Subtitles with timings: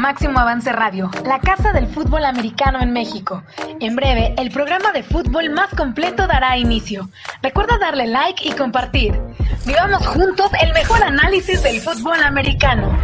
[0.00, 3.44] Máximo Avance Radio, la casa del fútbol americano en México.
[3.80, 7.10] En breve, el programa de fútbol más completo dará inicio.
[7.42, 9.20] Recuerda darle like y compartir.
[9.66, 12.98] Vivamos juntos el mejor análisis del fútbol americano.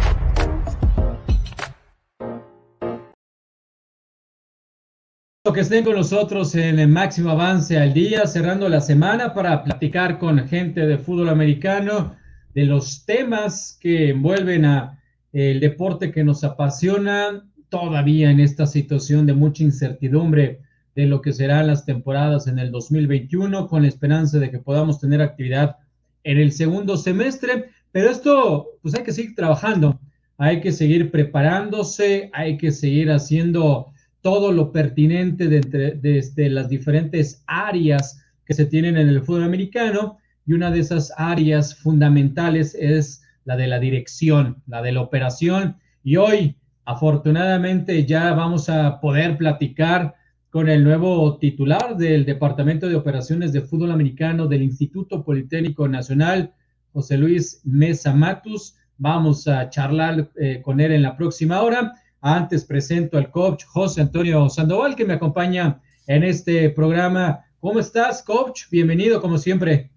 [5.53, 10.17] Que estén con nosotros en el máximo avance al día, cerrando la semana para platicar
[10.17, 12.15] con gente de fútbol americano,
[12.55, 14.96] de los temas que envuelven a
[15.33, 20.61] el deporte que nos apasiona todavía en esta situación de mucha incertidumbre
[20.95, 24.99] de lo que serán las temporadas en el 2021, con la esperanza de que podamos
[24.99, 25.77] tener actividad
[26.23, 27.69] en el segundo semestre.
[27.91, 29.99] Pero esto, pues hay que seguir trabajando,
[30.37, 37.43] hay que seguir preparándose, hay que seguir haciendo todo lo pertinente desde de, las diferentes
[37.45, 40.17] áreas que se tienen en el fútbol americano.
[40.45, 45.77] Y una de esas áreas fundamentales es la de la dirección, la de la operación.
[46.03, 50.15] Y hoy, afortunadamente, ya vamos a poder platicar
[50.49, 56.53] con el nuevo titular del Departamento de Operaciones de Fútbol Americano del Instituto Politécnico Nacional,
[56.91, 58.75] José Luis Mesa Matus.
[58.97, 61.93] Vamos a charlar eh, con él en la próxima hora.
[62.19, 67.45] Antes presento al coach José Antonio Sandoval, que me acompaña en este programa.
[67.61, 68.63] ¿Cómo estás, coach?
[68.69, 69.91] Bienvenido, como siempre.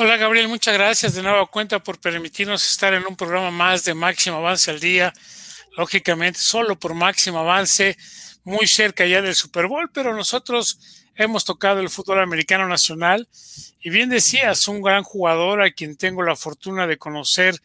[0.00, 3.94] Hola Gabriel, muchas gracias de nuevo cuenta por permitirnos estar en un programa más de
[3.94, 5.12] Máximo Avance al día.
[5.76, 7.96] Lógicamente, solo por Máximo Avance,
[8.44, 10.78] muy cerca ya del Super Bowl, pero nosotros
[11.16, 13.28] hemos tocado el fútbol americano nacional.
[13.80, 17.60] Y bien decías, un gran jugador a quien tengo la fortuna de conocer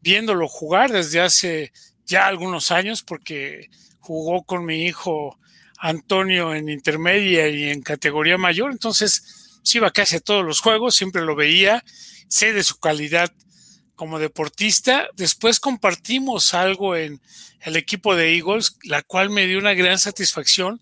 [0.00, 1.72] viéndolo jugar desde hace
[2.06, 5.40] ya algunos años, porque jugó con mi hijo
[5.78, 8.70] Antonio en intermedia y en categoría mayor.
[8.70, 11.82] Entonces, sí iba casi a todos los juegos, siempre lo veía,
[12.28, 13.32] sé de su calidad
[13.96, 15.08] como deportista.
[15.16, 17.20] Después compartimos algo en
[17.62, 20.80] el equipo de Eagles, la cual me dio una gran satisfacción,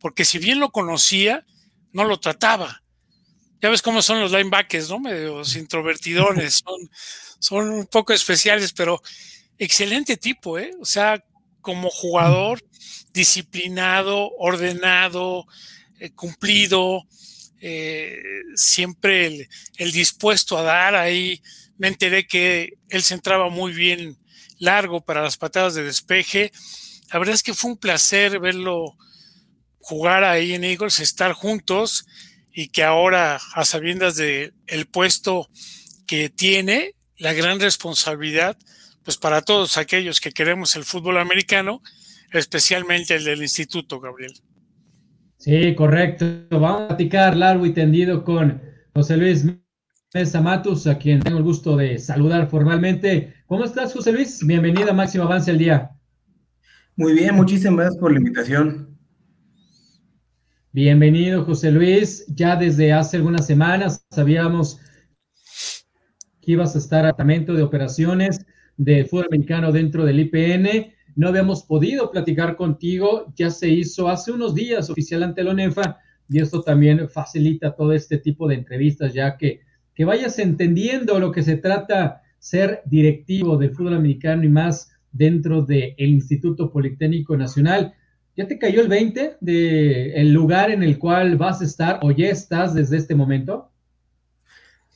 [0.00, 1.44] porque si bien lo conocía,
[1.92, 2.82] no lo trataba.
[3.60, 4.98] Ya ves cómo son los linebackers, ¿no?
[4.98, 6.90] Medios introvertidones, son,
[7.38, 9.00] son un poco especiales, pero
[9.58, 10.72] excelente tipo, ¿eh?
[10.80, 11.22] O sea,
[11.60, 12.62] como jugador,
[13.12, 15.46] disciplinado, ordenado,
[15.98, 17.06] eh, cumplido,
[17.66, 18.20] eh,
[18.56, 19.48] siempre
[19.78, 20.94] el, dispuesto a dar.
[20.94, 21.40] Ahí
[21.78, 24.18] me enteré que él se entraba muy bien
[24.58, 26.52] largo para las patadas de despeje.
[27.10, 28.98] La verdad es que fue un placer verlo
[29.78, 32.04] jugar ahí en Eagles, estar juntos
[32.52, 35.48] y que ahora, a sabiendas de el puesto
[36.06, 38.58] que tiene, la gran responsabilidad,
[39.04, 41.80] pues para todos aquellos que queremos el fútbol americano,
[42.30, 44.34] especialmente el del instituto, Gabriel.
[45.44, 46.24] Sí, correcto.
[46.52, 48.62] Vamos a platicar largo y tendido con
[48.94, 49.44] José Luis
[50.14, 53.34] Mesa Matus, a quien tengo el gusto de saludar formalmente.
[53.44, 54.40] ¿Cómo estás, José Luis?
[54.46, 55.90] Bienvenido a Máximo Avance al Día.
[56.96, 58.96] Muy bien, muchísimas gracias por la invitación.
[60.72, 62.24] Bienvenido, José Luis.
[62.28, 64.80] Ya desde hace algunas semanas sabíamos
[66.40, 68.46] que ibas a estar a de operaciones
[68.78, 74.32] del fútbol americano dentro del IPN no habíamos podido platicar contigo, ya se hizo hace
[74.32, 75.98] unos días oficial ante la ONEFA
[76.28, 79.60] y esto también facilita todo este tipo de entrevistas, ya que,
[79.94, 85.62] que vayas entendiendo lo que se trata ser directivo del fútbol americano y más dentro
[85.62, 87.94] del Instituto Politécnico Nacional.
[88.36, 92.28] ¿Ya te cayó el 20 del lugar en el cual vas a estar o ya
[92.28, 93.70] estás desde este momento?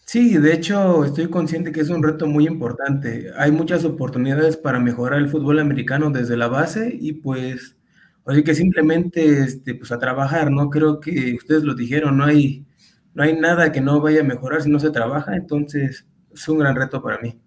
[0.09, 3.31] Sí, de hecho estoy consciente que es un reto muy importante.
[3.37, 7.77] Hay muchas oportunidades para mejorar el fútbol americano desde la base y pues,
[8.25, 10.71] oye que simplemente este, pues a trabajar, ¿no?
[10.71, 12.65] Creo que ustedes lo dijeron, no hay,
[13.13, 16.61] no hay nada que no vaya a mejorar si no se trabaja, entonces es un
[16.61, 17.39] gran reto para mí.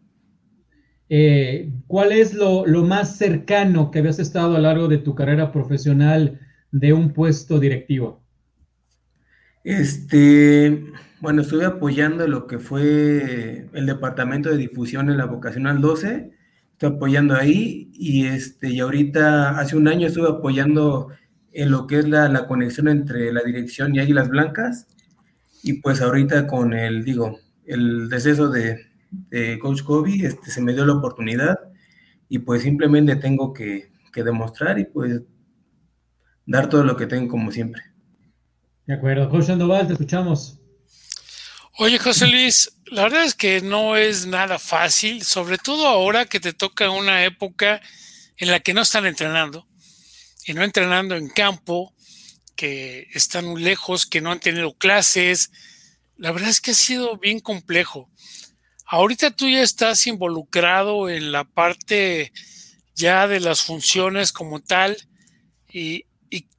[1.09, 5.15] Eh, ¿Cuál es lo, lo más cercano que habías estado a lo largo de tu
[5.15, 6.39] carrera profesional
[6.71, 8.21] de un puesto directivo?
[9.63, 16.31] Este, bueno, estuve apoyando lo que fue el departamento de difusión en la vocacional 12,
[16.71, 21.09] estoy apoyando ahí y este, y ahorita hace un año estuve apoyando
[21.53, 24.87] en lo que es la, conexión entre la dirección y Águilas Blancas
[25.61, 28.87] y pues ahorita con el, digo, el deceso de,
[29.61, 31.59] Coach Kobe, este, se me dio la oportunidad
[32.29, 35.21] y pues simplemente tengo que, que demostrar y pues
[36.45, 37.83] dar todo lo que tengo como siempre.
[38.87, 39.29] De acuerdo.
[39.29, 40.60] José Sandoval, te escuchamos.
[41.83, 46.39] Oye, José Luis, la verdad es que no es nada fácil, sobre todo ahora que
[46.39, 47.81] te toca una época
[48.37, 49.67] en la que no están entrenando
[50.45, 51.95] y no entrenando en campo,
[52.55, 55.49] que están muy lejos, que no han tenido clases.
[56.17, 58.11] La verdad es que ha sido bien complejo.
[58.85, 62.31] Ahorita tú ya estás involucrado en la parte
[62.93, 64.97] ya de las funciones como tal
[65.67, 66.05] y,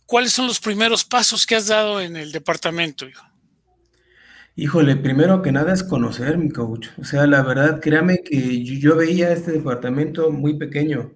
[0.04, 3.08] cuáles son los primeros pasos que has dado en el departamento.
[3.08, 3.31] Hijo?
[4.54, 6.88] Híjole, primero que nada es conocer mi coach.
[6.98, 11.14] O sea, la verdad, créame que yo veía este departamento muy pequeño.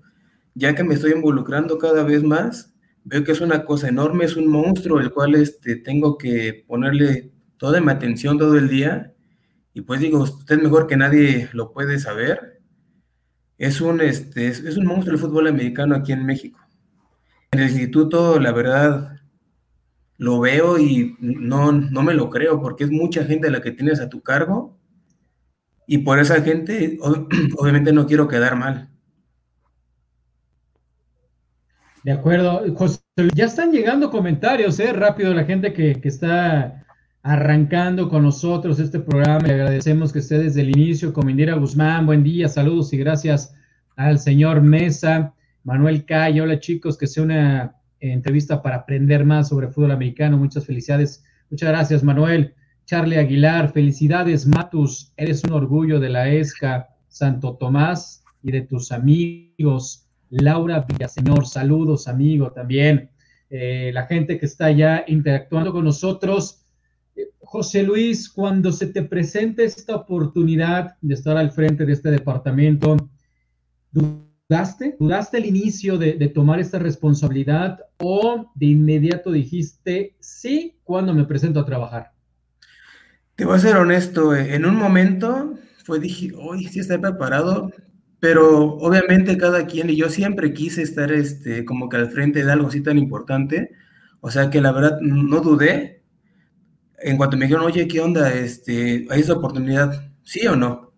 [0.55, 2.75] Ya que me estoy involucrando cada vez más,
[3.05, 7.31] veo que es una cosa enorme, es un monstruo el cual este, tengo que ponerle
[7.59, 9.12] toda mi atención todo el día.
[9.75, 12.62] Y pues digo, usted mejor que nadie lo puede saber.
[13.59, 16.61] Es un, este, es, un monstruo el fútbol americano aquí en México.
[17.50, 19.21] En el instituto, la verdad,
[20.18, 24.00] lo veo y no, no me lo creo, porque es mucha gente la que tienes
[24.00, 24.78] a tu cargo.
[25.86, 26.98] Y por esa gente,
[27.58, 28.90] obviamente no quiero quedar mal.
[32.02, 32.62] De acuerdo.
[32.76, 33.00] José,
[33.34, 34.92] ya están llegando comentarios, ¿eh?
[34.92, 36.86] Rápido la gente que, que está
[37.22, 39.48] arrancando con nosotros este programa.
[39.48, 41.12] Le agradecemos que esté desde el inicio.
[41.12, 43.52] Con Indira Guzmán, buen día, saludos y gracias
[43.96, 45.34] al señor Mesa.
[45.64, 50.38] Manuel Calle, hola chicos, que sea una entrevista para aprender más sobre fútbol americano.
[50.38, 51.25] Muchas felicidades.
[51.50, 52.54] Muchas gracias, Manuel.
[52.84, 55.12] Charlie Aguilar, felicidades, Matus.
[55.16, 60.06] Eres un orgullo de la ESCA Santo Tomás y de tus amigos.
[60.31, 63.10] Laura Villaseñor, saludos, amigo, también.
[63.50, 66.62] Eh, la gente que está ya interactuando con nosotros.
[67.40, 72.96] José Luis, cuando se te presente esta oportunidad de estar al frente de este departamento,
[74.48, 74.96] ¿dudaste?
[74.98, 81.60] ¿Dudaste el inicio de, tomar esta responsabilidad o de inmediato dijiste sí cuando me presento
[81.60, 82.12] a trabajar?
[83.34, 85.54] Te voy a ser honesto, eh, en un momento
[85.84, 87.70] fue, dije, hoy sí estoy preparado,
[88.19, 92.50] pero obviamente cada quien, y yo siempre quise estar este, como que al frente de
[92.50, 93.70] algo así tan importante,
[94.20, 96.02] o sea que la verdad no dudé,
[96.99, 98.32] en cuanto me dijeron, oye, ¿qué onda?
[98.32, 100.10] Este, ¿Hay esa oportunidad?
[100.22, 100.92] ¿Sí o no?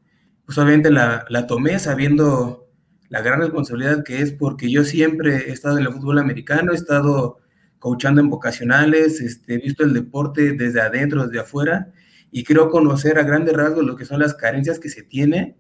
[0.47, 2.68] Pues obviamente la, la tomé sabiendo
[3.09, 6.77] la gran responsabilidad que es porque yo siempre he estado en el fútbol americano, he
[6.77, 7.39] estado
[7.79, 11.93] coachando en vocacionales, este, he visto el deporte desde adentro, desde afuera,
[12.31, 15.57] y quiero conocer a grandes rasgos lo que son las carencias que se tiene.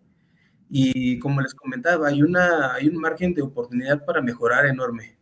[0.70, 5.16] Y como les comentaba, hay, una, hay un margen de oportunidad para mejorar enorme.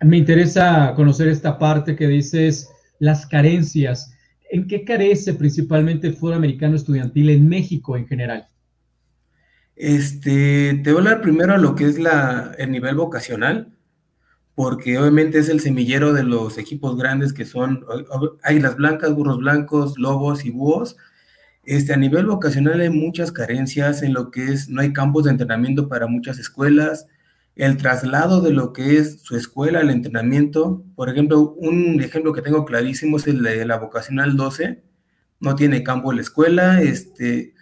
[0.00, 4.16] Me interesa conocer esta parte que dices, las carencias.
[4.50, 8.48] ¿En qué carece principalmente el fútbol americano estudiantil en México en general?
[9.84, 13.76] Este, te voy a hablar primero a lo que es el nivel vocacional,
[14.54, 17.84] porque obviamente es el semillero de los equipos grandes que son
[18.44, 20.96] águilas blancas, burros blancos, lobos y búhos.
[21.64, 25.32] Este, a nivel vocacional hay muchas carencias en lo que es, no hay campos de
[25.32, 27.08] entrenamiento para muchas escuelas,
[27.56, 30.84] el traslado de lo que es su escuela al entrenamiento.
[30.94, 34.80] Por ejemplo, un ejemplo que tengo clarísimo es el de la vocacional 12.
[35.40, 36.80] No tiene campo la escuela.
[36.82, 37.54] Este,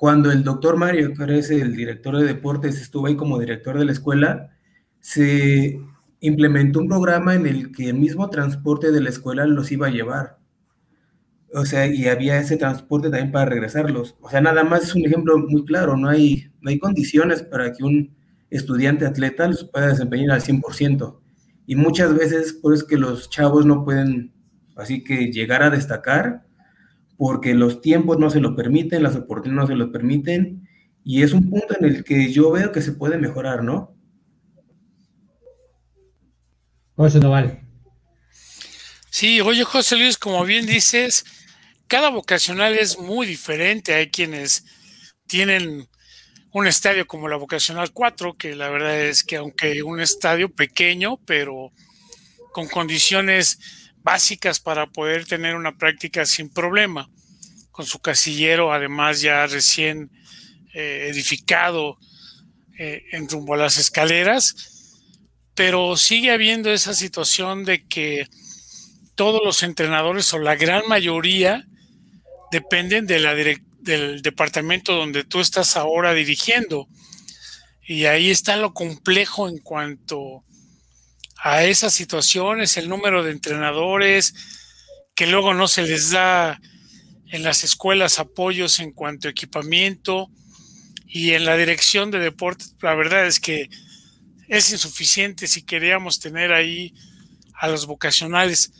[0.00, 3.84] cuando el doctor Mario, que es el director de deportes, estuvo ahí como director de
[3.84, 4.48] la escuela,
[4.98, 5.78] se
[6.20, 9.90] implementó un programa en el que el mismo transporte de la escuela los iba a
[9.90, 10.38] llevar.
[11.52, 14.16] O sea, y había ese transporte también para regresarlos.
[14.22, 17.70] O sea, nada más es un ejemplo muy claro, no hay, no hay condiciones para
[17.74, 18.16] que un
[18.48, 21.20] estudiante atleta los pueda desempeñar al 100%.
[21.66, 24.32] Y muchas veces, pues, que los chavos no pueden,
[24.76, 26.46] así que llegar a destacar,
[27.20, 30.66] porque los tiempos no se lo permiten, las oportunidades no se lo permiten,
[31.04, 33.94] y es un punto en el que yo veo que se puede mejorar, ¿no?
[36.96, 37.60] José Noval.
[39.10, 41.26] Sí, oye, José Luis, como bien dices,
[41.88, 43.92] cada vocacional es muy diferente.
[43.92, 44.64] Hay quienes
[45.26, 45.90] tienen
[46.52, 51.18] un estadio como la Vocacional 4, que la verdad es que aunque un estadio pequeño,
[51.26, 51.70] pero
[52.54, 53.58] con condiciones
[54.02, 57.10] básicas para poder tener una práctica sin problema,
[57.70, 60.10] con su casillero además ya recién
[60.74, 61.98] eh, edificado
[62.78, 64.98] eh, en rumbo a las escaleras,
[65.54, 68.26] pero sigue habiendo esa situación de que
[69.14, 71.66] todos los entrenadores o la gran mayoría
[72.50, 76.88] dependen del departamento donde tú estás ahora dirigiendo.
[77.86, 80.44] Y ahí está lo complejo en cuanto
[81.42, 84.34] a esas situaciones, el número de entrenadores,
[85.14, 86.60] que luego no se les da
[87.28, 90.28] en las escuelas apoyos en cuanto a equipamiento
[91.06, 93.68] y en la dirección de deportes, la verdad es que
[94.48, 96.94] es insuficiente si queríamos tener ahí
[97.54, 98.72] a los vocacionales.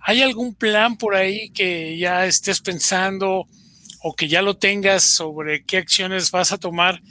[0.00, 3.46] ¿Hay algún plan por ahí que ya estés pensando?
[4.08, 7.02] o que ya lo tengas sobre qué acciones vas a tomar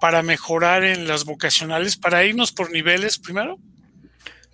[0.00, 3.60] para mejorar en las vocacionales, para irnos por niveles primero?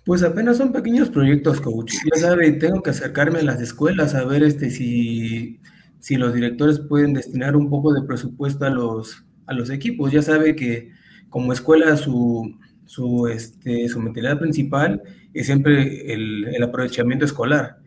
[0.05, 1.93] Pues apenas son pequeños proyectos, coach.
[2.13, 5.61] Ya sabe, tengo que acercarme a las escuelas a ver este, si,
[5.99, 10.11] si los directores pueden destinar un poco de presupuesto a los, a los equipos.
[10.11, 10.91] Ya sabe que
[11.29, 15.01] como escuela su, su, este, su mentalidad principal
[15.33, 17.77] es siempre el, el, aprovechamiento escolar.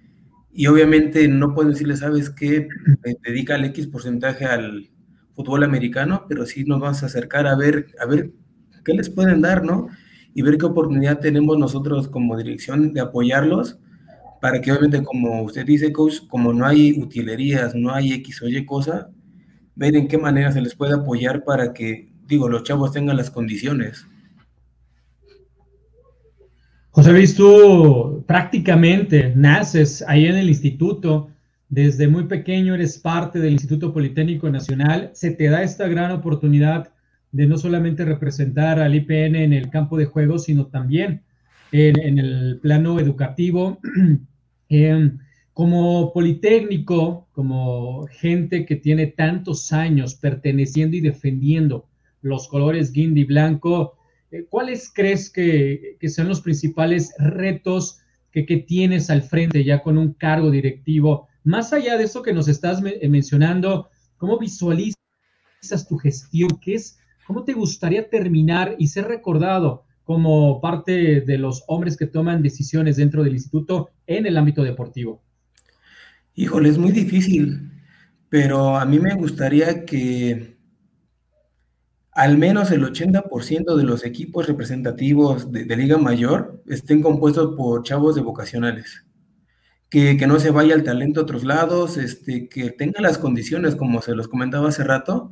[0.54, 2.66] Y obviamente no puedo decirle, ¿sabes qué?
[3.26, 4.88] Dedica el X porcentaje al
[5.34, 8.32] fútbol americano, pero sí nos vamos a acercar a ver, a ver
[8.86, 9.88] qué les pueden dar, ¿no?
[10.36, 13.78] Y ver qué oportunidad tenemos nosotros como dirección de apoyarlos
[14.38, 18.46] para que obviamente, como usted dice, coach, como no hay utilerías, no hay X o
[18.46, 19.08] Y cosa,
[19.74, 23.30] ver en qué manera se les puede apoyar para que, digo, los chavos tengan las
[23.30, 24.06] condiciones.
[26.90, 31.30] José Luis, tú prácticamente naces ahí en el instituto,
[31.70, 36.92] desde muy pequeño eres parte del Instituto Politécnico Nacional, se te da esta gran oportunidad
[37.32, 41.22] de no solamente representar al IPN en el campo de juego, sino también
[41.72, 43.78] en, el plano educativo.
[44.68, 45.18] Em,
[45.52, 51.88] como Politécnico, como gente que tiene tantos años perteneciendo y defendiendo
[52.20, 53.96] los colores guindy blanco,
[54.30, 58.00] eh, ¿Cuáles crees que, son los principales retos
[58.32, 61.28] que, tienes al frente ya con un cargo directivo?
[61.44, 64.96] Más allá de eso que nos estás eh, mencionando, ¿cómo visualizas
[65.88, 66.50] tu gestión?
[66.60, 72.06] ¿Qué es, ¿Cómo te gustaría terminar y ser recordado como parte de los hombres que
[72.06, 75.22] toman decisiones dentro del instituto en el ámbito deportivo?
[76.34, 77.72] Híjole, es muy difícil,
[78.28, 80.56] pero a mí me gustaría que
[82.12, 88.14] al menos el 80% de los equipos representativos de, Liga Mayor estén compuestos por chavos
[88.14, 89.04] de vocacionales.
[89.90, 94.00] Que, no se vaya el talento a otros lados, este, que tengan las condiciones, como
[94.00, 95.30] se los comentaba hace rato,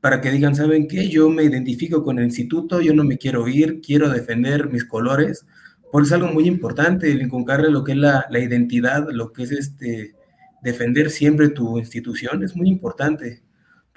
[0.00, 1.08] para que digan, ¿saben qué?
[1.08, 5.46] Yo me identifico con el instituto, yo no me quiero ir, quiero defender mis colores,
[5.90, 9.44] porque es algo muy importante el inculcarle lo que es la, la identidad, lo que
[9.44, 10.14] es este,
[10.62, 13.42] defender siempre tu institución, es muy importante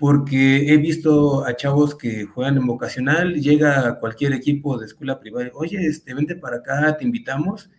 [0.01, 5.19] porque he visto a chavos que juegan en vocacional, llega a cualquier equipo de escuela
[5.19, 7.69] privada, oye, este, vente para acá, te invitamos,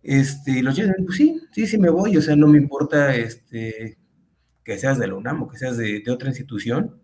[0.00, 3.98] este, los llegan, pues sí, sí, sí me voy, o sea, no me importa este,
[4.62, 6.94] que seas de la UNAM o que seas de, otra institución,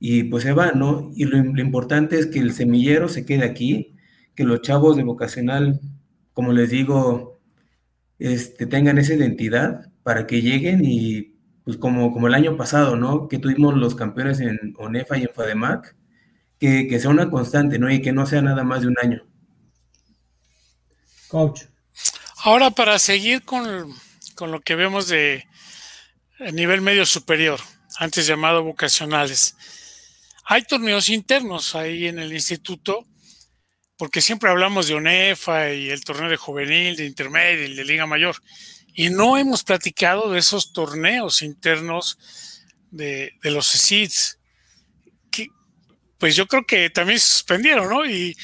[0.00, 1.10] y pues se va, ¿no?
[1.14, 3.96] Y lo, importante es que el semillero se quede aquí,
[4.34, 5.80] que los chavos de vocacional,
[6.32, 7.40] como les digo,
[8.18, 13.28] este, tengan esa identidad para que lleguen y pues como, como el año pasado, ¿no?
[13.28, 15.96] Que tuvimos los campeones en ONEFA y en FADEMAC,
[16.58, 17.90] que, que sea una constante, ¿no?
[17.90, 19.26] Y que no sea nada más de un año.
[21.28, 21.64] Coach.
[22.44, 23.92] Ahora, para seguir con,
[24.34, 25.44] con lo que vemos de
[26.52, 27.60] nivel medio superior,
[27.98, 29.56] antes llamado vocacionales,
[30.50, 33.06] hay torneos internos ahí en el instituto,
[33.98, 38.36] porque siempre hablamos de ONEFA y el torneo de juvenil, de intermedio de liga mayor.
[38.94, 42.18] Y no hemos platicado de esos torneos internos
[42.90, 44.38] de, los SEEDs,
[45.30, 45.48] que
[46.16, 48.06] pues yo creo que también se suspendieron, ¿no?
[48.06, 48.34] Y,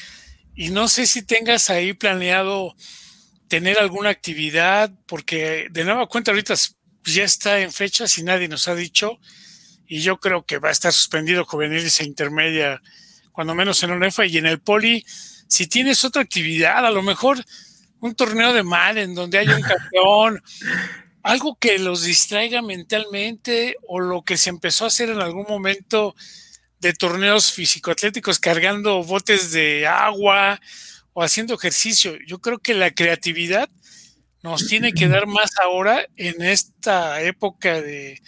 [0.69, 2.75] no sé si tengas ahí planeado
[3.47, 6.53] tener alguna actividad, porque de nueva cuenta ahorita
[7.03, 9.19] ya está en fechas y nadie nos ha dicho,
[9.87, 12.81] y yo creo que va a estar suspendido juveniles e intermedia,
[13.31, 15.05] cuando menos en UNEFA y en el Poli.
[15.47, 17.43] Si tienes otra actividad, a lo mejor
[17.99, 20.41] un torneo de mal en donde hay un campeón,
[21.23, 26.15] algo que los distraiga mentalmente o lo que se empezó a hacer en algún momento
[26.79, 30.59] de torneos físico-atléticos cargando botes de agua
[31.13, 32.15] o haciendo ejercicio.
[32.27, 33.69] Yo creo que la creatividad
[34.43, 38.21] nos tiene que dar más ahora en esta época de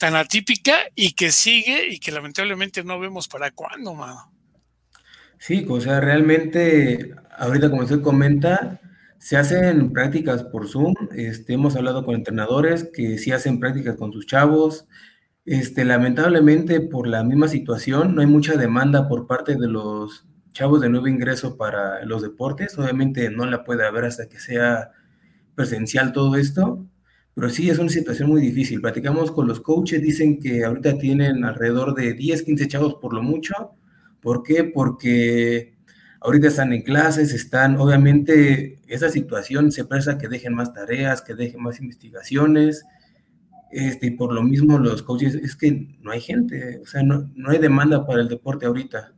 [0.00, 4.32] tan atípica y que sigue y que lamentablemente no vemos para cuándo, mano.
[5.38, 8.80] Sí, o sea, realmente, ahorita como usted comenta,
[9.18, 14.10] se hacen prácticas por Zoom, este, hemos hablado con entrenadores que sí hacen prácticas con
[14.10, 14.88] sus chavos.
[15.44, 20.80] Este, lamentablemente, por la misma situación, no hay mucha demanda por parte de los chavos
[20.80, 22.78] de nuevo ingreso para los deportes.
[22.78, 24.92] Obviamente no la puede haber hasta que sea
[25.54, 26.86] presencial todo esto,
[27.34, 28.80] pero sí es una situación muy difícil.
[28.80, 33.22] Platicamos con los coaches, dicen que ahorita tienen alrededor de 10, 15 chavos por lo
[33.22, 33.54] mucho.
[34.20, 34.64] ¿Por qué?
[34.64, 35.74] Porque
[36.20, 41.34] ahorita están en clases, están, obviamente, esa situación se presta que dejen más tareas, que
[41.34, 42.84] dejen más investigaciones,
[43.70, 47.30] este, y por lo mismo los coaches, es que no hay gente, o sea, no,
[47.34, 49.14] no hay demanda para el deporte ahorita.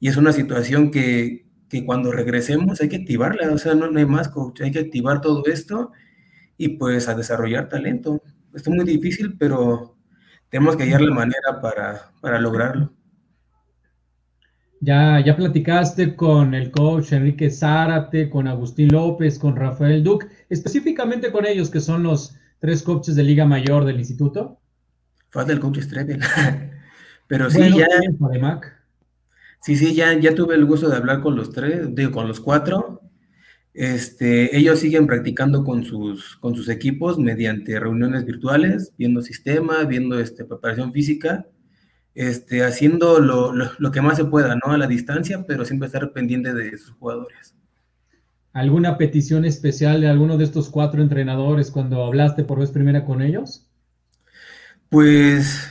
[0.00, 3.98] Y es una situación que, que cuando regresemos hay que activarla, o sea, no, no
[3.98, 5.92] hay más coach, hay que activar todo esto
[6.56, 8.22] y pues a desarrollar talento.
[8.54, 9.96] Esto es muy difícil, pero
[10.48, 12.92] tenemos que hallar la manera para, para lograrlo.
[14.80, 21.32] Ya, ya platicaste con el coach Enrique Zárate, con Agustín López, con Rafael Duc, específicamente
[21.32, 24.60] con ellos, que son los tres coaches de Liga Mayor del instituto.
[25.30, 26.20] Falta el coach Strebel.
[27.26, 27.86] Pero sí, ya.
[29.60, 32.38] Sí, sí, ya, ya tuve el gusto de hablar con los tres, digo, con los
[32.38, 33.00] cuatro.
[33.78, 40.18] Este, ellos siguen practicando con sus, con sus equipos mediante reuniones virtuales, viendo sistemas, viendo
[40.18, 41.46] este, preparación física,
[42.14, 44.72] este, haciendo lo, lo, que más se pueda, ¿no?
[44.72, 47.54] A la distancia, pero siempre estar pendiente de sus jugadores.
[48.54, 53.20] ¿Alguna petición especial de alguno de estos cuatro entrenadores cuando hablaste por vez primera con
[53.20, 53.68] ellos?
[54.88, 55.68] Pues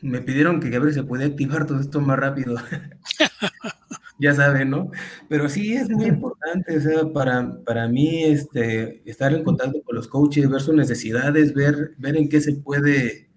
[0.00, 2.56] me pidieron que Gabriel se puede activar todo esto más rápido.
[4.18, 4.90] ya saben, ¿no?
[5.28, 9.96] Pero sí es muy importante, o sea, para, para mí este, estar en contacto con
[9.96, 13.28] los coaches, ver sus necesidades, ver, ver en qué se puede,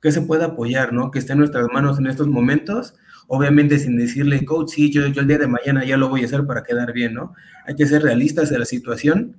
[0.00, 1.10] qué se puede apoyar, ¿no?
[1.10, 2.94] Que esté en nuestras manos en estos momentos,
[3.26, 6.26] obviamente sin decirle, coach, sí, yo, yo el día de mañana ya lo voy a
[6.26, 7.34] hacer para quedar bien, ¿no?
[7.66, 9.36] Hay que ser realistas de la situación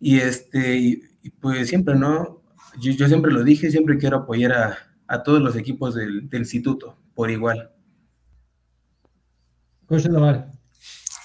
[0.00, 1.02] y, este, y,
[1.40, 2.42] pues siempre, ¿no?
[2.80, 6.40] Yo, yo, siempre lo dije, siempre quiero apoyar a, a todos los equipos del, del
[6.40, 7.70] instituto por igual.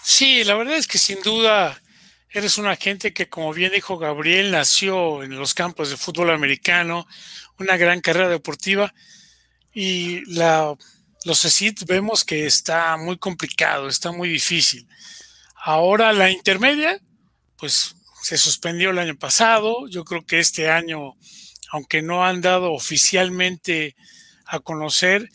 [0.04, 1.80] Sí, la verdad es que sin duda
[2.30, 7.08] eres una gente que, como bien dijo Gabriel, nació en los campos de fútbol americano,
[7.60, 8.94] una gran carrera deportiva
[9.74, 10.76] y la,
[11.26, 14.88] los ESIT vemos que está muy complicado, está muy difícil.
[15.56, 17.00] Ahora la intermedia,
[17.58, 21.16] pues se suspendió el año pasado, yo creo que este año,
[21.72, 23.96] aunque no han dado oficialmente
[24.46, 25.30] a conocer,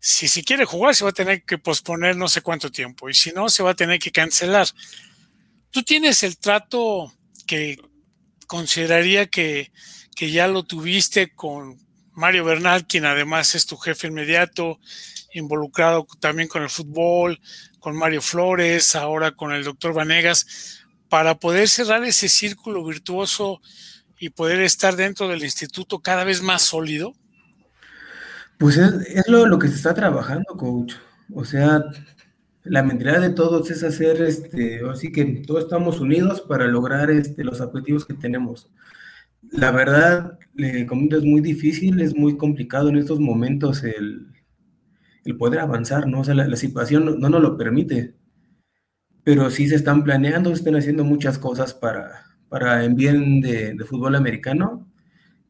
[0.00, 3.14] si se quiere jugar, se va a tener que posponer no sé cuánto tiempo y
[3.14, 4.66] si no, se va a tener que cancelar.
[5.70, 7.12] Tú tienes el trato
[7.46, 7.78] que
[8.46, 9.70] consideraría que,
[10.16, 11.78] que ya lo tuviste con
[12.12, 14.80] Mario Bernal, quien además es tu jefe inmediato,
[15.34, 17.38] involucrado también con el fútbol,
[17.78, 23.60] con Mario Flores, ahora con el doctor Vanegas, para poder cerrar ese círculo virtuoso
[24.18, 27.14] y poder estar dentro del instituto cada vez más sólido?
[28.60, 30.92] Pues es, lo, que se está trabajando, coach.
[31.32, 31.82] O sea,
[32.62, 37.42] la mentalidad de todos es hacer, este, así que todos estamos unidos para lograr este,
[37.42, 38.70] los objetivos que tenemos.
[39.50, 44.26] La verdad, le comento, es muy difícil, es muy complicado en estos momentos el,
[45.38, 46.20] poder avanzar, ¿no?
[46.20, 48.14] O sea, la, situación no, nos lo permite.
[49.24, 54.16] Pero sí se están planeando, están haciendo muchas cosas para, para en bien de fútbol
[54.16, 54.89] americano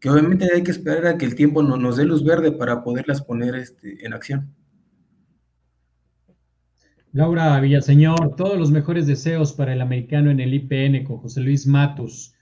[0.00, 2.82] que obviamente hay que esperar a que el tiempo no, nos dé luz verde para
[2.82, 4.54] poderlas poner este, en acción.
[7.12, 11.66] Laura Villaseñor, todos los mejores deseos para el americano en el IPN con José Luis
[11.66, 12.34] Matus.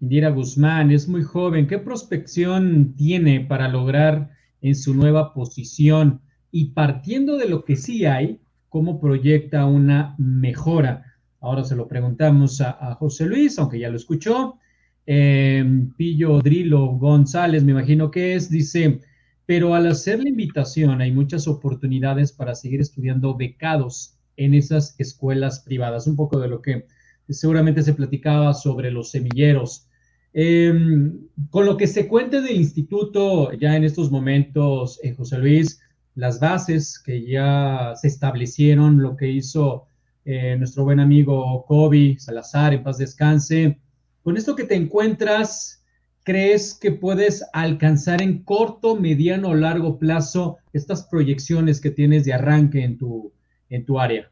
[0.00, 1.68] Indira Guzmán es muy joven.
[1.68, 6.20] ¿Qué prospección tiene para lograr en su nueva posición?
[6.50, 11.04] Y partiendo de lo que sí hay, ¿cómo proyecta una mejora?
[11.40, 14.58] Ahora se lo preguntamos a José Luis, aunque ya lo escuchó.
[15.06, 19.00] Em, Pillo Drilo González, me imagino que es, dice,
[19.46, 25.60] pero al hacer la invitación hay muchas oportunidades para seguir estudiando becados en esas escuelas
[25.60, 26.06] privadas.
[26.06, 26.86] Un poco de lo que
[27.28, 29.88] seguramente se platicaba sobre los semilleros.
[30.32, 35.80] Em, con lo que se cuente del instituto ya en estos momentos, eh, José Luis,
[36.16, 39.86] las bases que ya se establecieron, lo que hizo
[40.24, 43.78] eh, nuestro buen amigo Kobe Salazar, en paz descanse,
[44.24, 45.84] con esto que te encuentras,
[46.24, 52.32] ¿crees que puedes alcanzar en corto, mediano o largo plazo estas proyecciones que tienes de
[52.32, 53.34] arranque en tu,
[53.68, 54.30] en tu área?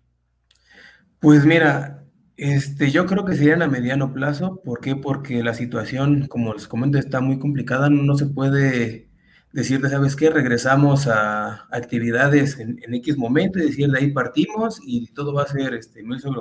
[1.21, 2.05] Pues mira,
[2.39, 4.63] este, yo creo que serían a mediano plazo.
[4.65, 4.97] ¿Por qué?
[4.97, 7.91] Porque la situación, como les comento, está muy complicada.
[7.91, 9.11] No se puede
[9.53, 10.31] decir, ¿sabes qué?
[10.31, 15.49] Regresamos a actividades en, X momento y decir, de ahí partimos y todo va a
[15.49, 16.41] ser este, mil sobre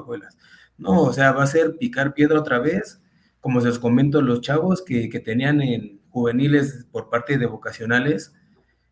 [0.77, 3.00] No, o sea, va a ser picar piedra otra vez
[3.41, 8.33] como se los comento, los chavos que, tenían en juveniles por parte de vocacionales,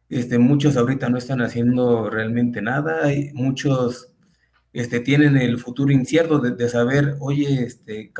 [0.10, 4.12] este, muchos ahorita no están haciendo realmente nada, y muchos
[4.74, 8.12] este, tienen el futuro incierto de, saber, oye, este,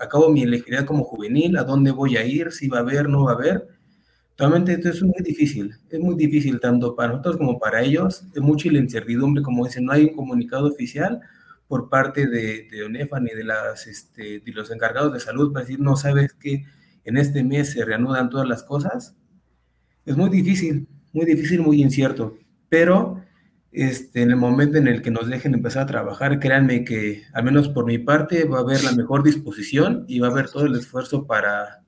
[0.00, 2.50] acabo, mi elegibilidad como juvenil, ¿a dónde voy a ir?
[2.50, 3.68] ¿Si va a haber, no va a haber?
[4.36, 8.42] Realmente esto es muy difícil, es muy difícil tanto para nosotros como para ellos, es
[8.42, 11.20] mucha la incertidumbre, como dicen, no hay un comunicado oficial,
[11.74, 13.30] por parte de, de ONEFAN y
[13.90, 16.64] este, de los encargados de salud para decir, no sabes que
[17.02, 19.16] en este mes se reanudan todas las cosas,
[20.06, 23.24] es muy difícil, muy difícil, muy incierto, pero
[23.72, 27.42] este, en el momento en el que nos dejen empezar a trabajar, créanme que al
[27.42, 30.66] menos por mi parte va a haber la mejor disposición y va a haber todo
[30.66, 31.82] el esfuerzo para,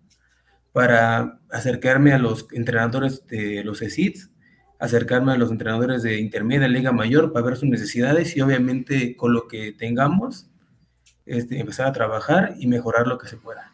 [0.72, 4.32] para acercarme a los entrenadores de los ESITs
[4.78, 9.32] acercarme a los entrenadores de intermedia, liga mayor, para ver sus necesidades y obviamente con
[9.32, 10.48] lo que tengamos,
[11.24, 13.72] este, empezar a trabajar y mejorar lo que se pueda.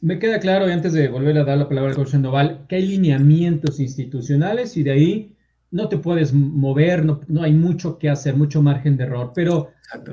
[0.00, 2.76] Me queda claro, y antes de volver a dar la palabra al coach Sandoval, que
[2.76, 5.36] hay lineamientos institucionales y de ahí
[5.70, 9.70] no te puedes mover, no, hay mucho que hacer, mucho margen de error, pero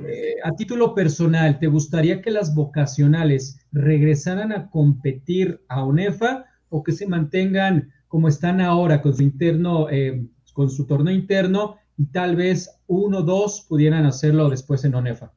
[0.08, 6.84] eh, a título personal, ¿te gustaría que las vocacionales regresaran a competir a UNEFA o
[6.84, 12.06] que se mantengan como están ahora con su interno, eh, con su torneo interno y
[12.06, 15.34] tal vez uno o dos pudieran hacerlo después en UNEFA?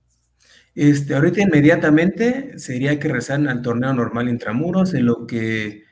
[0.74, 5.84] Este, ahorita inmediatamente sería que regresaran al torneo normal intramuros, en lo que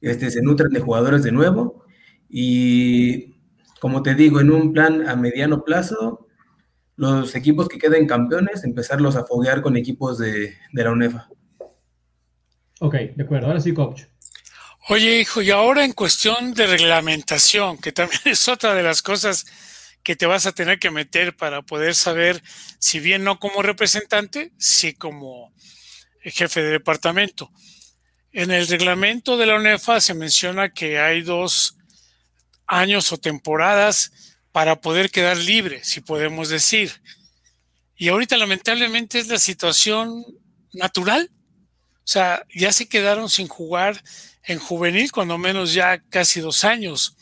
[0.00, 1.84] este, se nutren de jugadores de nuevo
[2.28, 3.36] y
[3.78, 6.26] como te digo, en un plan a mediano plazo,
[6.96, 11.28] los equipos que queden campeones, empezarlos a foguear con equipos de, la UNEFA.
[12.80, 13.46] Ok, de acuerdo.
[13.46, 14.06] Ahora sí, coach.
[14.88, 19.46] Oye, hijo, y ahora en cuestión de reglamentación, que también es otra de las cosas
[20.02, 22.42] que te vas a tener que meter para poder saber,
[22.80, 25.52] si bien no como representante, sí como
[26.20, 27.48] jefe de departamento.
[28.32, 31.76] En el reglamento de la UNEFA se menciona que hay dos
[32.66, 34.10] años o temporadas
[34.50, 36.90] para poder quedar libre, si podemos decir.
[37.94, 40.24] Y ahorita lamentablemente es la situación
[40.72, 41.30] natural.
[41.98, 44.02] O sea, ya se quedaron sin jugar
[44.44, 47.16] en juvenil, cuando menos ya casi dos años.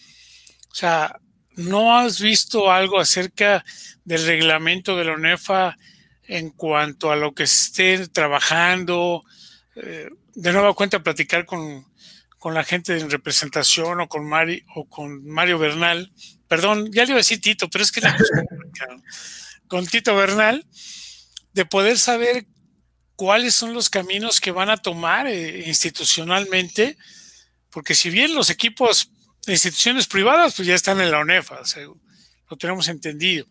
[0.71, 1.21] O sea,
[1.57, 3.65] ¿no has visto algo acerca
[4.05, 5.77] del reglamento de la UNEFA
[6.25, 9.23] en cuanto a lo que esté trabajando?
[9.77, 11.85] Eh, de nueva cuenta, platicar con,
[12.39, 16.11] con la gente en representación o con, Mari, o con Mario Bernal,
[16.49, 18.01] perdón, ya le iba a decir Tito, pero es que
[19.69, 20.67] con Tito Bernal,
[21.53, 22.47] de poder saber
[23.21, 26.97] cuáles son los caminos que van a tomar eh, institucionalmente,
[27.69, 29.11] porque si bien los equipos
[29.45, 31.61] de instituciones privadas pues ya están en la UNEFA,
[32.49, 33.45] lo tenemos entendido,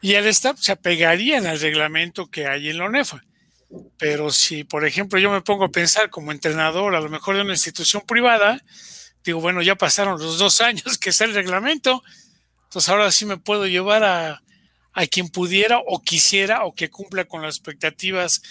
[0.00, 3.22] y el staff se apegarían al reglamento que hay en la UNEFA.
[3.96, 7.42] Pero si, por ejemplo, yo me pongo a pensar como entrenador, a lo mejor de
[7.42, 8.60] una institución privada,
[9.22, 12.02] digo, bueno, ya pasaron los dos años que es el reglamento,
[12.64, 14.42] entonces ahora sí me puedo llevar a,
[14.94, 18.42] a quien pudiera o quisiera o que cumpla con las expectativas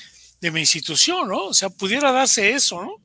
[0.45, 1.47] de mi institución, ¿no?
[1.47, 2.95] O sea, pudiera darse eso, ¿no?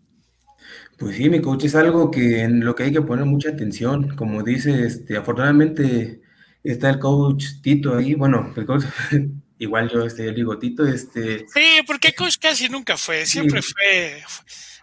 [0.98, 4.14] Pues sí, mi coach es algo que en lo que hay que poner mucha atención.
[4.14, 6.20] Como dice, este, afortunadamente
[6.62, 8.84] está el coach Tito ahí, bueno, el coach
[9.58, 11.46] igual yo, este, digo, Tito, este...
[11.48, 14.22] Sí, porque coach casi nunca fue, siempre fue,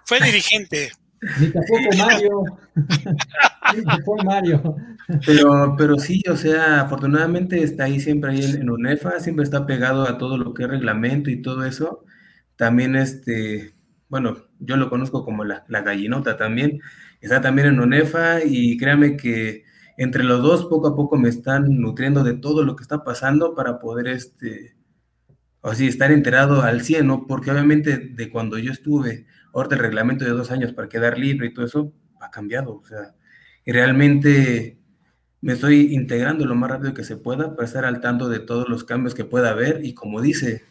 [0.04, 0.92] fue dirigente.
[1.40, 2.44] Ni tampoco Mario.
[4.18, 4.76] Ni Mario.
[5.28, 10.08] Pero, pero sí, o sea, afortunadamente está ahí siempre ahí en, UNEFA, siempre está pegado
[10.08, 12.04] a todo lo que es reglamento y todo eso.
[12.58, 13.74] También este,
[14.10, 16.82] bueno, yo lo conozco como la, la gallinota también.
[17.22, 19.64] Está también en UNEFA y créame que
[19.98, 23.56] entre los dos poco a poco me están nutriendo de todo lo que está pasando
[23.56, 24.76] para poder, este,
[25.64, 27.28] así, estar enterado al 100, ¿no?
[27.28, 31.48] Porque obviamente de cuando yo estuve, ahorita el reglamento de dos años para quedar libre
[31.48, 33.16] y todo eso ha cambiado, o sea,
[33.66, 34.80] y realmente
[35.42, 38.70] me estoy integrando lo más rápido que se pueda para estar al tanto de todos
[38.70, 40.64] los cambios que pueda haber y como dice,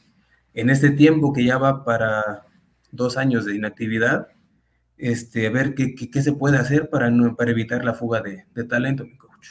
[0.57, 2.47] en este tiempo que ya va para
[2.90, 4.29] dos años de inactividad,
[4.97, 9.05] este, ver qué, qué, se puede hacer para, para evitar la fuga de, de, talento,
[9.05, 9.49] mi coach.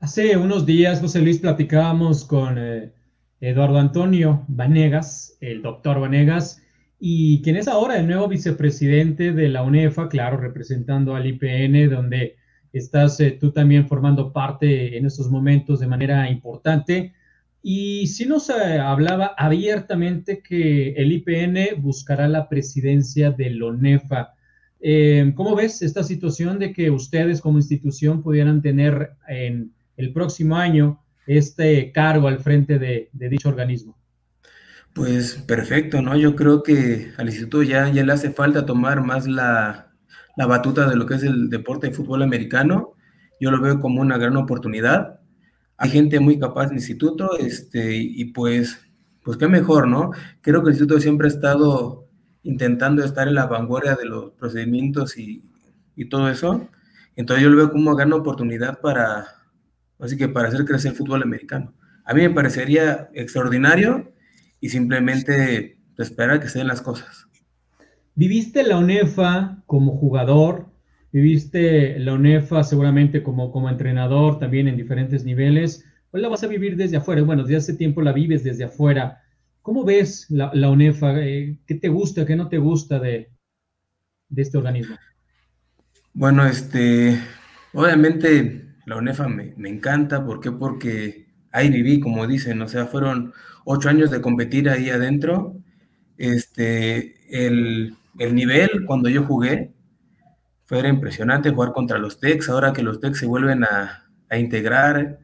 [0.00, 2.92] Hace unos días, José Luis, platicábamos con eh,
[3.40, 6.60] Eduardo Antonio Vanegas, el doctor Vanegas,
[6.98, 12.36] y quien es ahora el nuevo vicepresidente de la UNEFA, claro, representando al IPN, donde
[12.72, 17.14] estás eh, tú también formando parte en estos momentos de manera importante.
[17.68, 24.34] Y sí nos eh, hablaba abiertamente que el IPN buscará la presidencia de la ONEFA.
[24.78, 30.54] Eh, ¿Cómo ves esta situación de que ustedes como institución pudieran tener en el próximo
[30.54, 33.98] año este cargo al frente de, dicho organismo?
[34.92, 36.16] Pues perfecto, ¿no?
[36.16, 39.92] Yo creo que al instituto ya, ya le hace falta tomar más la,
[40.36, 42.92] la batuta de lo que es el deporte de fútbol americano.
[43.40, 45.18] Yo lo veo como una gran oportunidad
[45.78, 48.78] hay gente muy capaz en el instituto, este, y pues,
[49.22, 50.10] pues qué mejor, ¿no?
[50.40, 52.08] Creo que el instituto siempre ha estado
[52.42, 55.42] intentando estar en la vanguardia de los procedimientos y,
[55.96, 56.68] y todo eso.
[57.16, 59.26] Entonces yo lo veo como una gran oportunidad para,
[59.98, 61.74] así que para hacer crecer el fútbol americano.
[62.04, 64.12] A mí me parecería extraordinario
[64.60, 67.26] y simplemente esperar que se den las cosas.
[68.14, 70.70] Viviste la UNEFA como jugador,
[71.16, 75.82] Viviste la UNEFA seguramente como, como entrenador también en diferentes niveles.
[76.10, 77.22] Hoy la vas a vivir desde afuera.
[77.22, 79.22] Bueno, desde hace tiempo la vives desde afuera.
[79.62, 81.18] ¿Cómo ves la, la UNEFA?
[81.22, 83.30] Eh, ¿Qué te gusta, qué no te gusta de,
[84.28, 84.94] de este organismo?
[86.12, 87.18] Bueno, este,
[87.72, 90.22] obviamente la UNEFA me, me, encanta.
[90.22, 90.52] ¿Por qué?
[90.52, 93.32] Porque ahí viví, como dicen, o sea, fueron
[93.64, 95.56] ocho años de competir ahí adentro.
[96.18, 99.72] Este, el, el nivel cuando yo jugué,
[100.66, 104.02] fue impresionante jugar contra los Tex, ahora que los Tex se vuelven a,
[104.36, 105.20] integrar,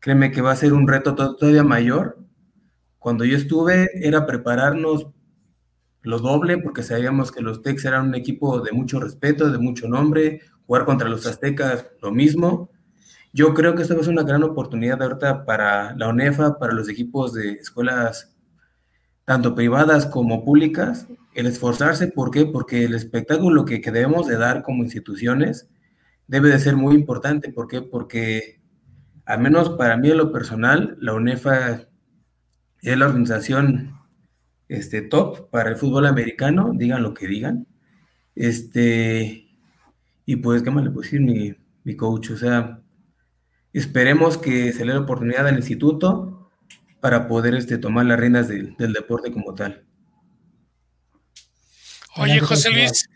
[0.00, 2.18] créeme que va a ser un reto todavía mayor.
[2.98, 5.08] Cuando yo estuve era prepararnos
[6.00, 9.86] lo doble, porque sabíamos que los Tex eran un equipo de mucho respeto, de mucho
[9.86, 12.70] nombre, jugar contra los Aztecas lo mismo.
[13.34, 16.72] Yo creo que esto va a ser una gran oportunidad ahorita para la ONEFA, para
[16.72, 18.34] los equipos de escuelas
[19.26, 22.46] tanto privadas como públicas, el esforzarse, ¿por qué?
[22.46, 25.68] Porque el espectáculo que, debemos de dar como instituciones
[26.26, 27.82] debe de ser muy importante, ¿por qué?
[27.82, 28.60] Porque
[29.26, 31.88] al menos para mí en lo personal, la UNEFA
[32.80, 33.98] es la organización
[34.68, 37.66] este, top para el fútbol americano, digan lo que digan.
[38.34, 39.48] Este,
[40.24, 42.30] y pues, ¿qué más le puedo decir mi, mi coach?
[42.30, 42.80] O sea,
[43.72, 46.50] esperemos que se le dé la oportunidad al instituto
[47.00, 49.86] para poder este, tomar las reinas del deporte como tal.
[52.16, 53.08] Oye, José Luis,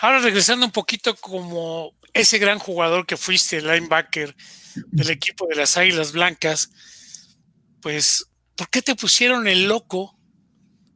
[0.00, 4.34] ahora regresando un poquito como ese gran jugador que fuiste, el linebacker
[4.86, 6.70] del equipo de las Águilas Blancas,
[7.80, 8.26] pues,
[8.56, 10.18] ¿por qué te pusieron el loco?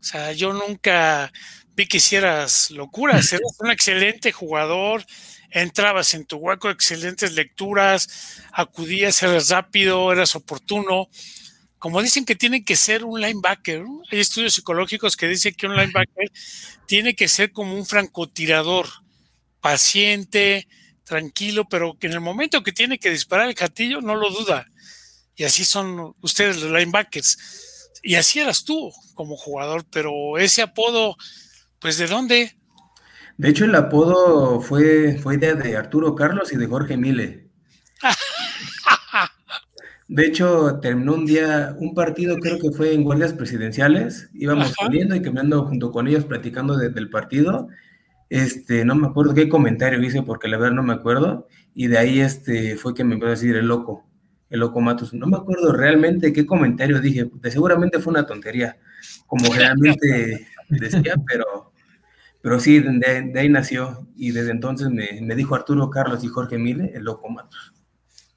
[0.00, 1.30] O sea, yo nunca
[1.76, 5.04] vi que hicieras locuras, eras un excelente jugador,
[5.50, 11.08] entrabas en tu hueco, excelentes lecturas, acudías, eras rápido, eras oportuno,
[11.80, 15.74] como dicen que tiene que ser un linebacker, hay estudios psicológicos que dicen que un
[15.74, 16.30] linebacker
[16.86, 18.86] tiene que ser como un francotirador,
[19.62, 20.68] paciente,
[21.04, 24.66] tranquilo, pero que en el momento que tiene que disparar el gatillo no lo duda.
[25.34, 27.90] Y así son ustedes los linebackers.
[28.02, 31.16] Y así eras tú como jugador, pero ese apodo,
[31.78, 32.56] pues ¿de dónde?
[33.38, 37.49] De hecho, el apodo fue, fue idea de Arturo Carlos y de Jorge Mile.
[40.10, 45.14] De hecho, terminó un día, un partido, creo que fue en guardias presidenciales, íbamos saliendo
[45.14, 47.68] y caminando junto con ellos platicando desde el partido.
[48.28, 51.46] Este, no me acuerdo qué comentario hice porque la verdad no me acuerdo.
[51.76, 54.04] Y de ahí este, fue que me empezó a decir el loco,
[54.48, 55.14] el loco Matos.
[55.14, 58.78] No me acuerdo realmente qué comentario dije, de seguramente fue una tontería,
[59.28, 61.72] como realmente decía, pero,
[62.42, 64.08] pero sí, de, ahí nació.
[64.16, 67.74] Y desde entonces me, me dijo Arturo Carlos y Jorge Mile, el loco Matos.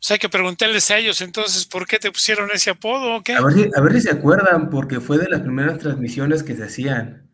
[0.03, 3.23] O sea, hay que preguntarles a ellos entonces por qué te pusieron ese apodo o
[3.23, 3.35] qué.
[3.35, 6.57] A ver, si, a ver si se acuerdan, porque fue de las primeras transmisiones que
[6.57, 7.29] se hacían.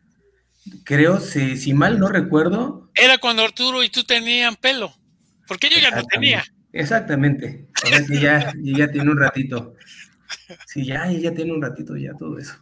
[0.84, 2.92] Creo, si, si mal no recuerdo.
[2.94, 4.94] Era cuando Arturo y tú tenían pelo,
[5.48, 6.44] porque yo ya no tenía.
[6.72, 7.66] Exactamente.
[7.88, 9.74] A ver si ya, ya tiene un ratito.
[10.68, 12.54] Sí, ya, ya tiene un ratito ya todo eso.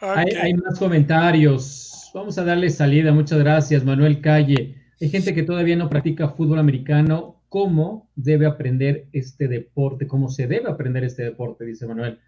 [0.00, 2.10] Hay, hay, más comentarios.
[2.12, 3.12] Vamos a darle salida.
[3.12, 4.74] Muchas gracias, Manuel Calle.
[5.00, 10.46] Hay gente que todavía no practica fútbol americano cómo debe aprender este deporte, cómo se
[10.46, 12.18] debe aprender este deporte, dice Manuel.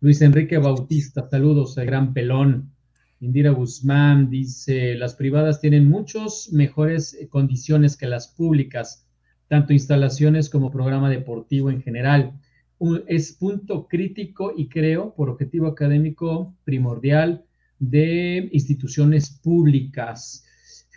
[0.00, 2.72] Luis Enrique Bautista, saludos al gran pelón.
[3.20, 9.08] Indira Guzmán dice, las privadas tienen muchas mejores condiciones que las públicas,
[9.48, 12.38] tanto instalaciones como programa deportivo en general.
[13.08, 17.44] es punto crítico y creo por objetivo académico primordial
[17.80, 20.44] de instituciones públicas.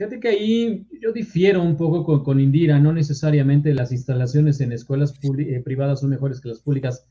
[0.02, 5.14] Fíjate que ahí yo difiero un poco con, Indira, no necesariamente las instalaciones en escuelas
[5.38, 7.06] eh, privadas son mejores que las públicas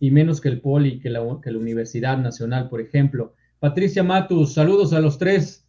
[0.00, 3.36] y menos que el Poli, que la, que la Universidad Nacional, por ejemplo.
[3.60, 5.64] Patricia Matus, saludos a los tres.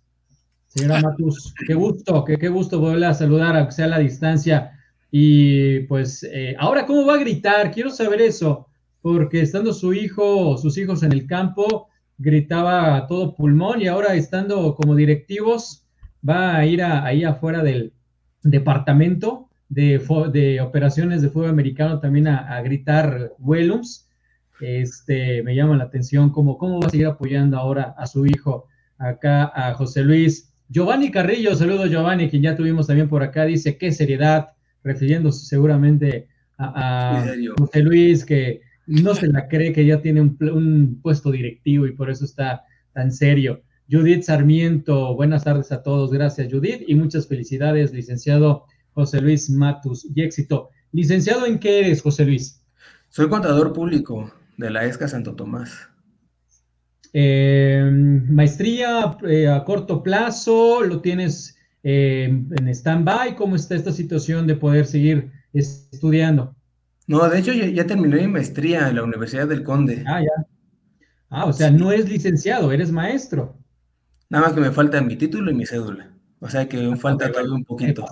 [0.66, 4.72] Señora Matus, qué gusto, qué, qué gusto volverla a saludar, aunque sea a la distancia.
[5.12, 7.70] Y pues, eh, ahora, ¿cómo va a gritar?
[7.70, 8.66] Quiero saber eso,
[9.00, 14.74] porque estando su hijo sus hijos en el campo, gritaba todo pulmón y ahora estando
[14.74, 15.83] como directivos,
[16.28, 17.94] va a ir ahí afuera del
[18.44, 24.10] departamento de, de, operaciones de fútbol americano también a, gritar Wellums.
[24.62, 28.68] Este, me llama la atención cómo, cómo va a seguir apoyando ahora a su hijo,
[28.98, 30.54] acá a José Luis.
[30.70, 34.50] Giovanni Carrillo, saludo Giovanni, quien ya tuvimos también por acá, dice, qué seriedad,
[34.84, 37.26] refiriéndose seguramente a,
[37.58, 41.94] José Luis, que no se la cree que ya tiene un, un puesto directivo y
[41.94, 43.64] por eso está tan serio.
[43.90, 46.12] Judith Sarmiento, buenas tardes a todos.
[46.12, 50.70] Gracias, Judith, y muchas felicidades, licenciado José Luis Matus, y éxito.
[50.92, 52.64] Licenciado, ¿en qué eres, José Luis?
[53.10, 55.90] Soy contador público de la ESCA Santo Tomás.
[57.12, 57.90] Eh,
[58.30, 63.36] maestría eh, a corto plazo, ¿lo tienes eh, en stand-by?
[63.36, 66.56] ¿Cómo está esta situación de poder seguir estudiando?
[67.06, 70.04] No, de hecho ya, ya, terminé mi maestría en la Universidad del Conde.
[70.08, 70.48] Ah, ya.
[71.30, 73.58] Ah, o sea, no es licenciado, eres maestro.
[74.34, 76.12] Nada más que me falta mi título y mi cédula.
[76.40, 78.04] O sea que me falta todavía un poquito.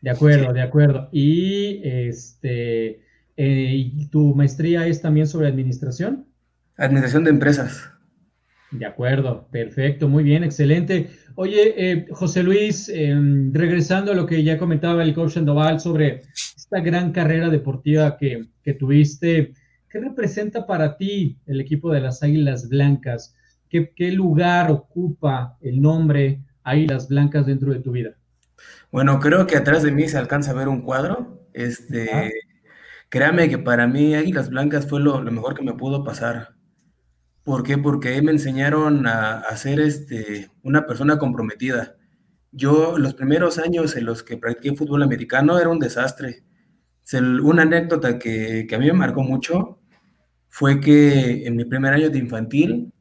[0.00, 1.10] De acuerdo, de acuerdo.
[1.12, 3.02] Y este,
[3.36, 6.24] eh, ¿tu maestría es también sobre administración?
[6.78, 7.90] Administración de empresas.
[8.70, 11.10] De acuerdo, perfecto, muy bien, excelente.
[11.34, 16.22] Oye, eh, José Luis, em, regresando a lo que ya comentaba el coach Sandoval sobre
[16.56, 19.52] esta gran carrera deportiva que, tuviste,
[19.90, 23.34] ¿qué representa para ti el equipo de las Águilas Blancas?
[23.68, 28.16] ¿Qué, ¿Qué, lugar ocupa el nombre Águilas Blancas dentro de tu vida?
[28.90, 31.44] Bueno, creo que atrás de mí se alcanza a ver un cuadro.
[31.52, 32.32] Este,
[33.08, 36.58] créame que para mí Águilas Blancas fue lo, lo mejor que me pudo pasar
[37.48, 37.78] ¿Por qué?
[37.78, 41.96] Porque me enseñaron a, ser este, una persona comprometida.
[42.52, 46.44] Yo, los primeros años en los que practiqué fútbol americano era un desastre.
[47.42, 49.80] Una anécdota que, a mí me marcó mucho
[50.50, 52.92] fue que en mi primer año de infantil,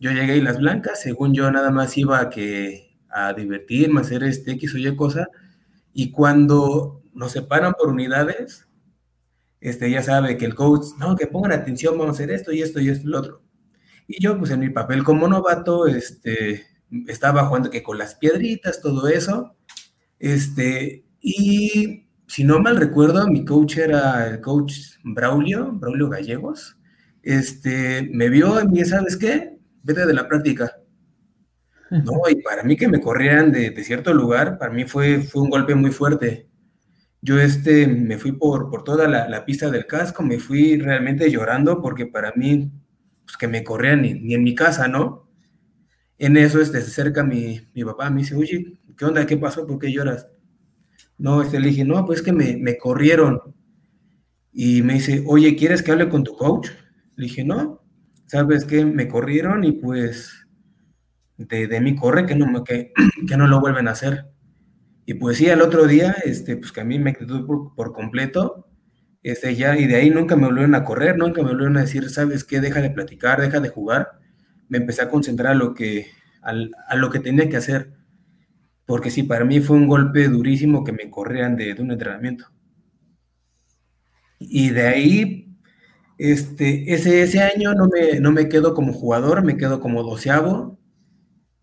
[0.00, 4.02] yo llegué a las Blancas, según yo nada más iba a, que, a divertirme, a
[4.02, 5.28] hacer este X o Y cosa,
[5.92, 8.66] y cuando nos separan por unidades,
[9.60, 12.62] este, ya sabe que el coach, no, que pongan atención, vamos a hacer esto y
[12.62, 13.42] esto y esto y lo otro.
[14.08, 16.64] Y yo, pues en mi papel como novato, este,
[17.06, 19.54] estaba jugando que con las piedritas, todo eso.
[20.18, 26.76] Este, y si no mal recuerdo, mi coach era el coach Braulio, Braulio Gallegos.
[27.22, 29.49] Este, me vio y me ¿sabes qué?
[29.82, 30.76] Vete de la práctica.
[31.90, 35.42] No, y para mí que me corrieran de, de, cierto lugar, para mí fue, fue
[35.42, 36.48] un golpe muy fuerte.
[37.22, 41.82] Yo este, me fui por, por toda la, pista del casco, me fui realmente llorando
[41.82, 42.70] porque para mí
[43.24, 45.28] pues, que me corrían ni, en mi casa, ¿no?
[46.18, 49.26] En eso este, se acerca mi, mi papá, me dice, oye, ¿qué onda?
[49.26, 49.66] ¿Qué pasó?
[49.66, 50.28] ¿Por qué lloras?
[51.18, 53.40] No, este, le dije, no, pues que me, me corrieron.
[54.52, 56.68] Y me dice, oye, ¿quieres que hable con tu coach?
[57.16, 57.79] Le dije, no,
[58.30, 58.84] ¿sabes qué?
[58.84, 60.46] Me corrieron y pues
[61.36, 62.92] de, de mí corre que no, que,
[63.28, 64.26] que no lo vuelven a hacer.
[65.06, 67.92] Y pues sí, al otro día, este, pues que a mí me quedó por, por
[67.92, 68.70] completo
[69.22, 72.08] este, ya, y de ahí nunca me volvieron a correr, nunca me volvieron a decir,
[72.08, 72.60] ¿sabes qué?
[72.60, 74.12] Deja de platicar, deja de jugar.
[74.68, 76.06] Me empecé a concentrar a lo que,
[76.42, 77.92] a lo que tenía que hacer.
[78.86, 82.46] Porque sí, para mí fue un golpe durísimo que me corrieran de, un entrenamiento.
[84.38, 85.49] Y de ahí,
[86.20, 90.78] este, ese, ese año no me, no me quedo como jugador, me quedo como doceavo,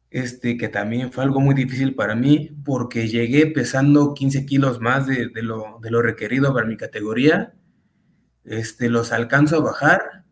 [0.10, 5.06] este, que también fue algo muy difícil para mí porque llegué pesando 15 kilos más
[5.06, 7.54] de, lo, de lo, requerido para mi categoría.
[8.46, 10.24] Este, los alcanzo a bajar,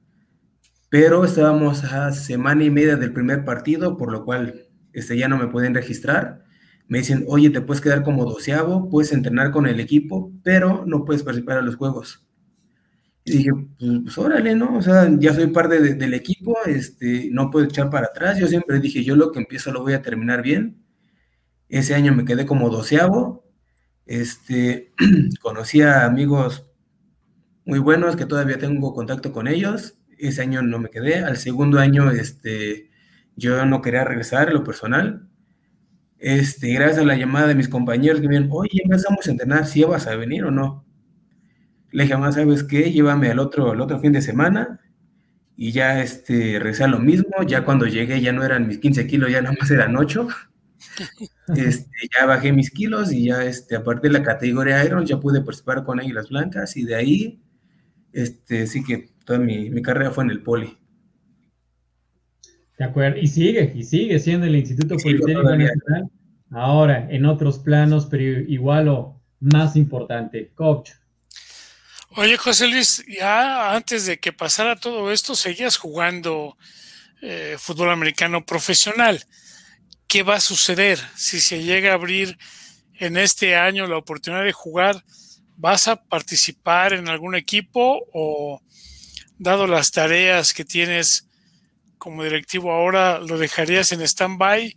[0.89, 5.37] pero estábamos a semana y media del primer partido, por lo cual este, ya no
[5.37, 6.43] me pueden registrar.
[6.87, 11.05] Me dicen, oye, te puedes quedar como doceavo, puedes entrenar con el equipo, pero no
[11.05, 12.25] puedes participar en los juegos.
[13.27, 14.77] Y dije, pues, pues, órale, ¿no?
[14.77, 18.37] O sea, ya soy parte del equipo, este, no puedo echar para atrás.
[18.37, 20.85] Yo siempre dije, yo lo que empiezo lo voy a terminar bien.
[21.67, 23.43] Ese año me quedé como doceavo.
[24.05, 24.93] Este,
[25.41, 26.67] conocí a amigos
[27.65, 29.97] muy buenos que todavía tengo contacto con ellos.
[30.19, 31.15] Ese año no me quedé.
[31.17, 32.91] Al segundo año, este,
[33.35, 35.27] yo no quería regresar, lo personal.
[36.19, 39.65] Este, gracias a la llamada de mis compañeros que me dijeron, oye, empezamos a entrenar,
[39.65, 40.84] si vas a venir o no.
[41.95, 42.91] Le dije, más, ¿sabes qué?
[42.91, 44.81] Llévame al otro, al otro fin de semana
[45.55, 47.31] y ya este, regresé lo mismo.
[47.47, 50.27] Ya cuando llegué ya no eran mis 15 kilos, ya nada más eran 8.
[51.55, 55.19] Este, ya bajé mis kilos y ya este, a partir de la categoría Iron ya
[55.19, 57.39] pude participar con Águilas Blancas y de ahí
[58.13, 60.77] este, sí que toda mi, mi carrera fue en el poli.
[62.77, 66.09] De acuerdo, y sigue, y sigue siendo el Instituto Politécnico Nacional,
[66.49, 70.51] ahora en otros planos, pero igual o más importante.
[70.55, 70.91] Coach,
[72.17, 76.57] Oye, José Luis, ya antes de que pasara todo esto, seguías jugando
[77.21, 79.21] eh, fútbol americano profesional.
[80.07, 82.37] ¿Qué va a suceder si se llega a abrir
[82.93, 85.03] en este año la oportunidad de jugar?
[85.57, 88.61] ¿Vas a participar en algún equipo o,
[89.37, 91.27] dado las tareas que tienes
[91.97, 94.73] como directivo ahora, lo dejarías en stand-by?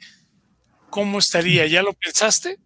[0.90, 1.68] ¿Cómo estaría?
[1.68, 2.58] ¿Ya lo pensaste?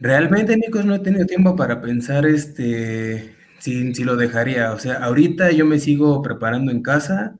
[0.00, 4.72] Realmente, Nicos, no he tenido tiempo para pensar este Sí, sí lo dejaría.
[4.72, 7.38] O sea, ahorita yo me sigo preparando en casa,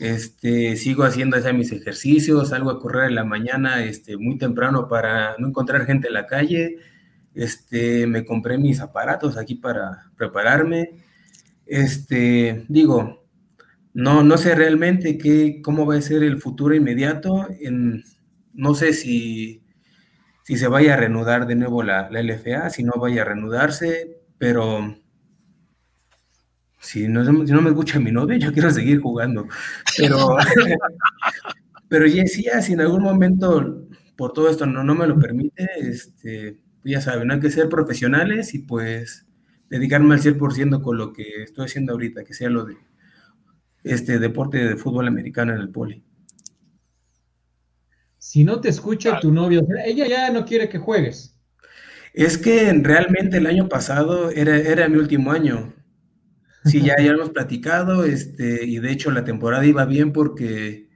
[0.00, 4.88] este, sigo haciendo ya mis ejercicios, salgo a correr en la mañana, este, muy temprano
[4.88, 6.78] para no encontrar gente en la calle.
[7.34, 10.90] Este, me compré mis aparatos aquí para prepararme.
[11.66, 13.24] Este, digo,
[13.94, 17.46] no, no sé realmente qué, cómo va a ser el futuro inmediato.
[17.60, 18.02] En,
[18.52, 19.62] no sé si,
[20.44, 24.22] si se vaya a reanudar de nuevo la, la LFA, si no vaya a reanudarse,
[24.38, 24.96] pero
[26.82, 29.46] si no, si no me escucha mi novia, yo quiero seguir jugando.
[29.96, 30.36] Pero,
[31.88, 35.68] pero ya, si, si en algún momento por todo esto no, no me lo permite,
[35.78, 39.26] este, ya saben, hay que ser profesionales y pues
[39.70, 42.76] dedicarme al 100% con lo que estoy haciendo ahorita, que sea lo de
[43.84, 46.04] este deporte de fútbol americano en el poli.
[48.18, 51.36] si no te escucha tu novio, ella ya no quiere que juegues.
[52.12, 55.72] Es que realmente el año pasado era, era mi último año.
[56.64, 60.88] Sí, ya, ya hemos platicado, este, y de hecho la temporada iba bien porque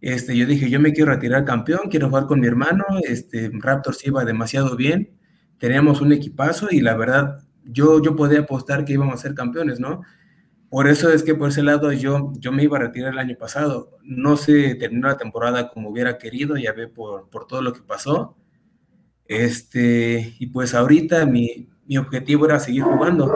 [0.00, 4.04] este, yo dije, yo me quiero retirar campeón, quiero jugar con mi hermano, este, Raptors
[4.06, 5.10] iba demasiado bien,
[5.58, 9.80] teníamos un equipazo y la verdad, yo, yo podía apostar que íbamos a ser campeones,
[9.80, 10.02] ¿no?
[10.68, 13.36] Por eso es que por ese lado yo, yo me iba a retirar el año
[13.38, 13.98] pasado.
[14.02, 17.82] No se terminó la temporada como hubiera querido, ya ve por, por todo lo que
[17.82, 18.36] pasó.
[19.26, 23.32] Este, y pues ahorita mi, mi objetivo era seguir jugando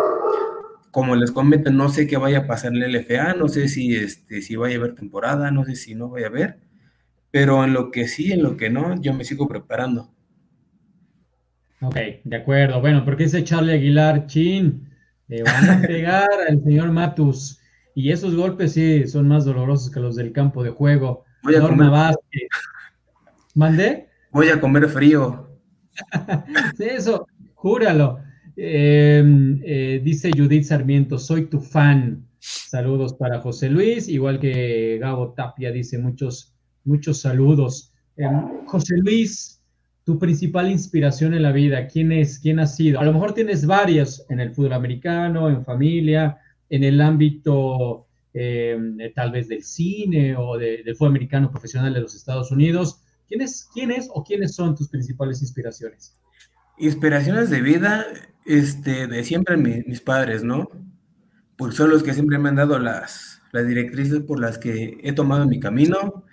[0.90, 3.94] como les comento, no sé qué vaya a pasar en el LFA, no sé si,
[3.94, 6.58] este, si vaya a haber temporada, no sé si no vaya a haber,
[7.30, 10.10] pero en lo que sí, en lo que no, yo me sigo preparando.
[11.82, 12.80] Ok, de acuerdo.
[12.80, 14.90] Bueno, porque ese Charlie Aguilar, chin,
[15.28, 17.60] le van a pegar al señor Matus.
[17.94, 21.24] Y esos golpes sí son más dolorosos que los del campo de juego.
[21.42, 21.90] Voy a comer.
[23.54, 24.08] ¿Mandé?
[24.30, 25.58] Voy a comer frío.
[26.76, 28.20] sí, eso, júralo.
[28.56, 32.26] Em, eh, dice Judith Sarmiento, soy tu fan.
[32.38, 37.92] Saludos para José Luis, igual que Gabo Tapia dice muchos, muchos saludos.
[38.16, 39.62] Em, José Luis,
[40.04, 42.38] tu principal inspiración en la vida, ¿quién es?
[42.38, 43.00] ¿Quién ha sido?
[43.00, 46.38] A lo mejor tienes varias en el fútbol americano, en familia,
[46.68, 52.14] en el ámbito em, tal vez del cine o del fútbol americano profesional de los
[52.14, 53.02] Estados Unidos.
[53.28, 56.16] ¿Quién es, ¿Quién es o quiénes son tus principales inspiraciones?
[56.78, 58.06] Inspiraciones de vida,
[58.46, 60.68] este, de siempre mis padres, ¿no?
[61.56, 65.12] Pues son los que siempre me han dado las, las directrices por las que he
[65.12, 66.24] tomado mi camino.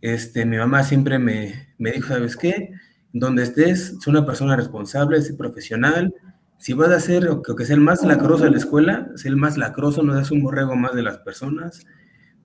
[0.00, 2.72] Este, mi mamá siempre me, me dijo, ¿sabes qué?
[3.12, 6.14] Donde estés, sé una persona responsable, sé profesional.
[6.58, 9.36] Si vas a hacer lo que sea el más lacroso de la escuela, sé el
[9.36, 11.86] más lacroso, no das un borrego más de las personas.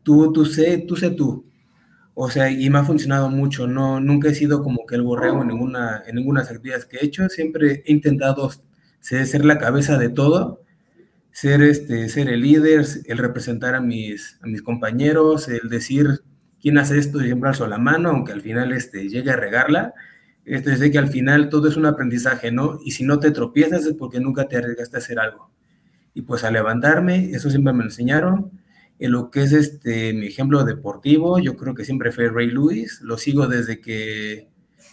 [0.04, 1.46] Tú, tú sé, tú sé tú.
[2.14, 3.68] O sea, y me ha funcionado mucho.
[3.68, 7.06] No, nunca he sido como que el borrego en ninguna, en ninguna actividades que he
[7.06, 7.30] hecho.
[7.30, 8.52] Siempre he intentado
[9.02, 10.64] ser la cabeza de todo,
[11.32, 16.22] ser, este, ser el líder, el representar a mis, a mis compañeros, el decir
[16.62, 19.94] quién hace esto y siempre alzo la mano, aunque al final este, llegue a regarla.
[20.46, 22.80] Este, sé que al final todo es un aprendizaje, ¿no?
[22.84, 25.52] Y si no te tropiezas es porque nunca te arriesgaste a hacer algo.
[26.14, 28.52] Y pues a levantarme, eso siempre me enseñaron.
[29.00, 33.02] En lo que es este, mi ejemplo deportivo, yo creo que siempre fue Ray Lewis,
[33.02, 34.50] lo sigo desde que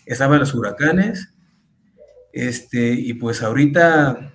[0.07, 1.35] estaba en los huracanes,
[2.33, 4.33] este, y pues ahorita,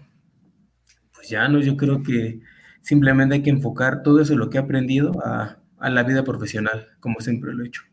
[1.13, 2.39] pues ya no, yo creo que
[2.81, 6.95] simplemente hay que enfocar todo eso, lo que he aprendido, a, a la vida profesional,
[6.99, 7.83] como siempre lo he hecho.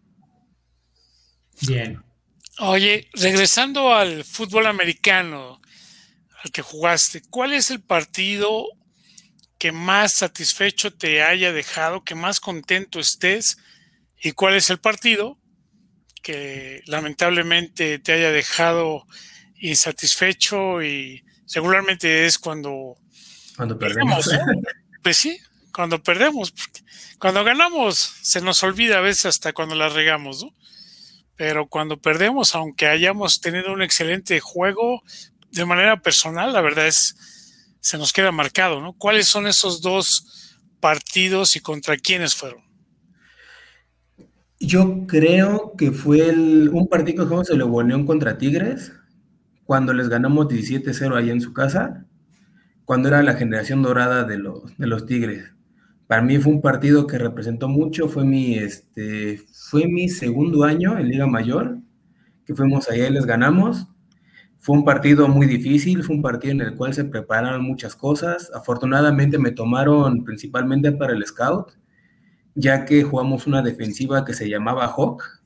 [1.67, 2.03] Bien.
[2.59, 5.61] Oye, regresando al fútbol americano
[6.43, 8.67] al que jugaste, ¿cuál es el partido
[9.59, 13.59] que más satisfecho te haya dejado, que más contento estés?
[14.23, 15.39] ¿Y cuál es el partido
[16.23, 19.07] que lamentablemente te haya dejado
[19.61, 21.23] insatisfecho y
[21.55, 22.97] regularmente es cuando,
[23.57, 24.31] cuando perdemos.
[25.03, 25.39] Pues sí,
[25.73, 26.53] cuando perdemos.
[27.19, 30.55] Cuando ganamos se nos olvida a veces hasta cuando la regamos, ¿no?
[31.37, 35.03] Pero cuando perdemos, aunque hayamos tenido un excelente juego,
[35.53, 37.17] de manera personal, la verdad es,
[37.81, 38.93] se nos queda marcado, ¿no?
[38.93, 42.63] ¿Cuáles son esos dos partidos y contra quiénes fueron?
[44.59, 48.93] Yo creo que fue el, un partido que jugamos el León contra Tigres,
[49.71, 52.05] cuando les ganamos 17-0 ahí en su casa,
[52.85, 55.55] cuando era la generación dorada de los, de los Tigres.
[56.09, 59.41] Para mí fue un partido que representó mucho, fue mi, este,
[59.71, 61.79] fue mi segundo año en Liga Mayor,
[62.45, 63.87] que fuimos allá y les ganamos.
[64.59, 68.51] Fue un partido muy difícil, fue un partido en el cual se prepararon muchas cosas.
[68.53, 71.79] Afortunadamente me tomaron principalmente para el scout,
[72.57, 75.40] ya que jugamos una defensiva que se llamaba Hawk,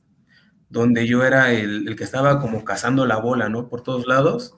[0.75, 3.69] donde yo era el, que estaba como cazando la bola, ¿no?
[3.69, 4.57] Por todos lados.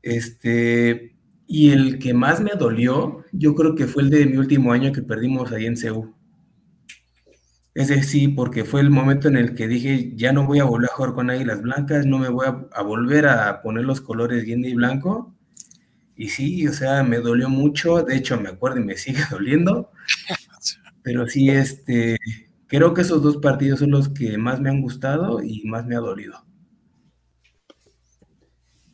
[0.00, 1.14] Este,
[1.46, 4.92] y el que más me dolió, yo creo que fue el de mi último año
[4.92, 6.14] que perdimos ahí en CEU.
[7.74, 10.88] Ese sí, porque fue el momento en el que dije, ya no voy a volver
[10.90, 14.68] a jugar con Águilas Blancas, no me voy a, volver a poner los colores guinda
[14.68, 15.34] y blanco.
[16.16, 19.90] Y sí, o sea, me dolió mucho, de hecho me acuerdo y me sigue doliendo.
[21.02, 22.16] Pero sí, este,
[22.70, 25.96] Creo que esos dos partidos son los que más me han gustado y más me
[25.96, 26.34] ha dolido.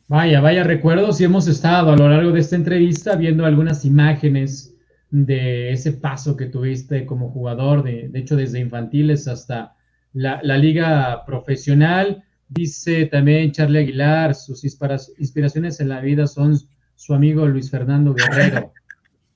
[0.07, 4.75] Vaya, vaya recuerdos y hemos estado a lo largo de esta entrevista viendo algunas imágenes
[5.11, 9.75] de ese paso que tuviste como jugador, de, hecho desde infantiles hasta
[10.11, 12.23] la, liga profesional.
[12.49, 16.57] Dice también Charlie Aguilar, sus inspiraciones en la vida son
[16.95, 18.73] su amigo Luis Fernando Guerrero,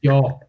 [0.02, 0.40] yo,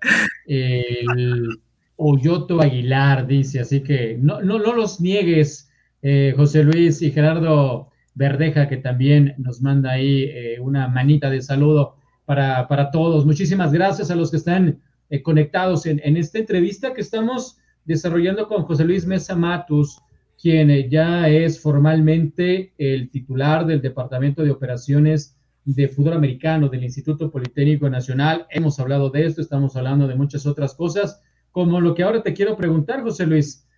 [0.47, 1.61] el
[1.97, 5.71] Oyoto Aguilar, dice, así que no, no, no los niegues,
[6.03, 11.43] eh, José Luis y Gerardo Verdeja, que también nos manda ahí eh, una manita de
[11.43, 13.27] saludo para, todos.
[13.27, 14.81] Muchísimas gracias a los que están
[15.11, 20.01] eh, conectados en, en, esta entrevista que estamos desarrollando con José Luis Mesa Matus,
[20.41, 27.31] quien ya es formalmente el titular del Departamento de Operaciones de Fútbol Americano del Instituto
[27.31, 28.47] Politécnico Nacional.
[28.51, 31.23] Hemos hablado de esto, estamos hablando de muchas otras cosas,
[31.53, 33.69] como lo que ahora te quiero preguntar, José Luis.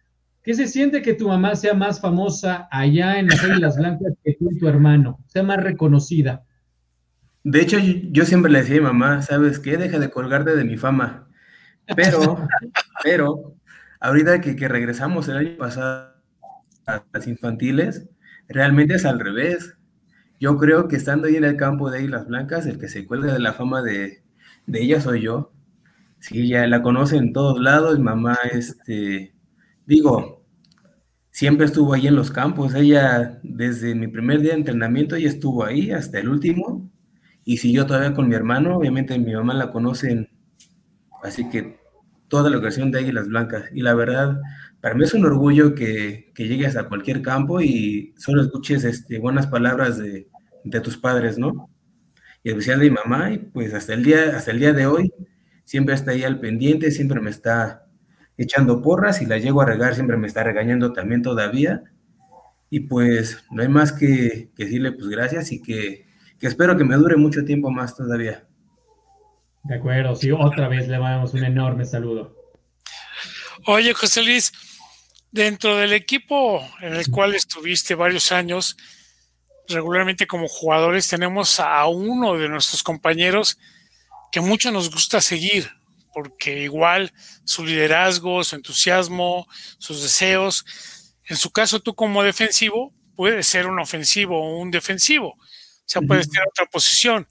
[0.42, 4.34] ¿Qué se siente que tu mamá sea más famosa allá en las Águilas Blancas que
[4.34, 5.18] tú y tu hermano?
[5.26, 6.44] Sea más reconocida.
[7.42, 9.76] De hecho, yo siempre le decía a mi mamá, ¿sabes qué?
[9.76, 11.28] Deja de colgarte de mi fama.
[11.96, 12.46] Pero,
[13.02, 13.56] pero,
[14.00, 16.14] ahorita que, que regresamos el año pasado
[16.86, 18.06] a las infantiles,
[18.48, 19.76] realmente es al revés.
[20.40, 23.32] Yo creo que estando ahí en el campo de Águilas Blancas, el que se cuelga
[23.32, 24.22] de la fama de,
[24.66, 25.52] de ella soy yo.
[26.24, 27.98] Sí, ya la conocen en todos lados.
[27.98, 29.34] Mamá, este,
[29.84, 30.42] digo,
[31.30, 32.74] siempre estuvo ahí en los campos.
[32.74, 36.90] Ella, desde mi primer día de entrenamiento, ella estuvo ahí hasta el último
[37.44, 38.74] y siguió todavía con mi hermano.
[38.78, 40.30] Obviamente mi mamá la conocen,
[41.22, 41.78] así que
[42.28, 43.64] toda la ocasión de Águilas Blancas.
[43.74, 44.40] Y la verdad,
[44.80, 49.46] para mí es un orgullo que, llegues a cualquier campo y solo escuches este, buenas
[49.48, 50.28] palabras de,
[50.64, 51.68] de tus padres, ¿no?
[52.42, 55.12] Y especial de mi mamá, y pues hasta el día, hasta el día de hoy,
[55.64, 57.86] siempre está ahí al pendiente, siempre me está
[58.36, 61.84] echando porras y la llego a regar, siempre me está regañando también todavía.
[62.70, 66.06] Y pues no hay más que, decirle pues gracias y que,
[66.40, 68.44] espero que me dure mucho tiempo más todavía.
[69.62, 72.36] De acuerdo, sí, otra vez le mandamos un enorme saludo.
[73.66, 74.52] Oye, José Luis,
[75.30, 78.76] dentro del equipo en el cual estuviste varios años,
[79.68, 83.58] regularmente como jugadores tenemos a uno de nuestros compañeros
[84.35, 85.70] que mucho nos gusta seguir,
[86.12, 87.12] porque igual
[87.45, 89.47] su liderazgo, su entusiasmo,
[89.78, 90.64] sus deseos,
[91.28, 95.39] en su caso tú como defensivo, puede ser un ofensivo o un defensivo, o
[95.87, 97.28] sea, puede ser otra posición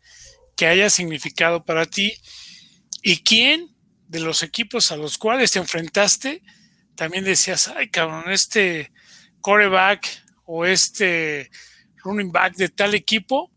[0.56, 2.14] que haya significado para ti.
[3.02, 3.76] ¿Y quién
[4.08, 6.42] de los equipos a los cuales te enfrentaste
[6.96, 8.94] también decías, ay cabrón, este
[9.42, 10.08] coreback
[10.46, 11.52] o este
[12.06, 13.52] running back de tal equipo?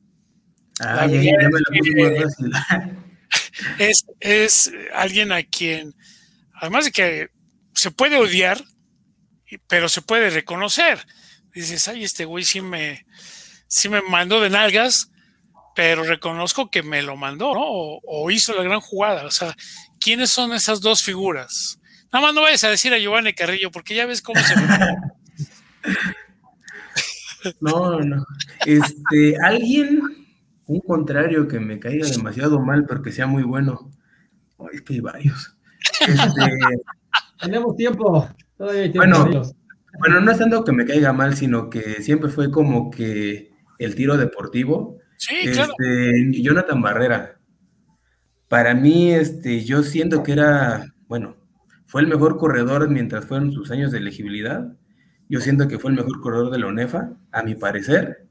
[0.81, 3.06] Ah, ya, ya me lo
[3.79, 5.95] es, es alguien a quien,
[6.55, 7.29] además de que
[7.75, 8.63] se puede odiar,
[9.69, 11.07] pero se puede reconocer.
[11.55, 13.07] Dices, ay, este güey sí me,
[13.69, 15.11] sí me mandó de nalgas,
[15.75, 17.63] pero reconozco que me lo mandó, ¿no?
[17.65, 19.25] O, hizo la gran jugada.
[19.27, 19.57] O sea,
[20.01, 21.81] ¿quiénes son esas dos figuras?
[22.13, 24.55] Nada más no vayas a decir a Giovanni Carrillo, porque ya ves cómo se
[27.61, 28.25] No, no.
[28.65, 30.26] Este, alguien
[30.67, 33.91] un contrario que me caiga demasiado mal, pero que sea muy bueno.
[34.59, 35.57] Ay, que hay varios.
[36.01, 36.51] Este,
[37.41, 38.29] Tenemos tiempo.
[38.59, 39.43] bueno,
[39.99, 43.95] bueno, no es tanto que me caiga mal, sino que siempre fue como que el
[43.95, 44.99] tiro deportivo.
[45.17, 45.73] Sí, claro.
[45.79, 47.39] Este, Jonathan Barrera.
[48.49, 51.37] Para mí, este, yo siento que era, bueno,
[51.87, 54.73] fue el mejor corredor mientras fueron sus años de elegibilidad.
[55.29, 58.26] Yo siento que fue el mejor corredor de la ONEFA, a mi parecer.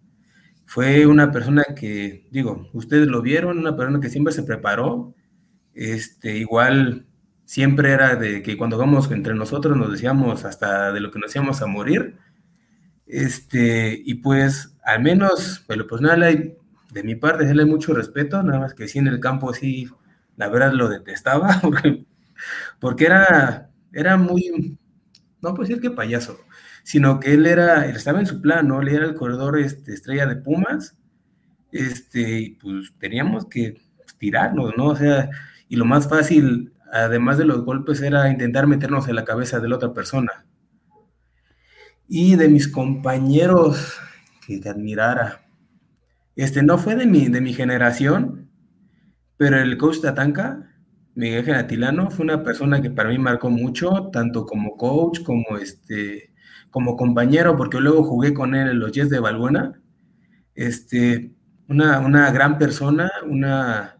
[0.65, 5.13] Fue una persona que, digo, ustedes lo vieron, una persona que siempre se preparó,
[5.73, 7.05] este, igual
[7.45, 11.35] siempre era de que cuando vamos entre nosotros nos decíamos hasta de lo que nos
[11.35, 12.17] íbamos a morir,
[13.05, 18.59] este, y pues al menos, pero pues nada, de mi parte, hay mucho respeto, nada
[18.59, 19.89] más que sí en el campo sí,
[20.37, 22.05] la verdad lo detestaba, porque,
[22.79, 24.77] porque era, era muy,
[25.41, 26.39] no puedo decir que payaso,
[26.85, 28.79] sino que él era, él estaba en su plan, ¿no?
[28.79, 30.95] Él era el corredor este, estrella de Pumas,
[31.71, 33.81] este, pues teníamos que
[34.19, 34.89] tirarnos, ¿no?
[34.89, 35.31] O sea,
[35.67, 39.67] y lo más fácil, además de los golpes, era intentar meternos en la cabeza de
[39.67, 40.45] la otra persona.
[42.07, 43.97] Y de mis compañeros
[44.45, 45.41] que te admirara,
[46.35, 48.51] este, no fue de mi, de mi generación,
[49.37, 50.71] pero el coach Tatanka,
[51.15, 56.34] Miguel Genatilano, fue una persona que para mí marcó mucho, tanto como coach, como este,
[56.75, 59.81] como compañero, porque luego jugué con él en los Jets de Balbuena.
[60.55, 61.31] Este,
[61.69, 63.97] una, una gran persona, una,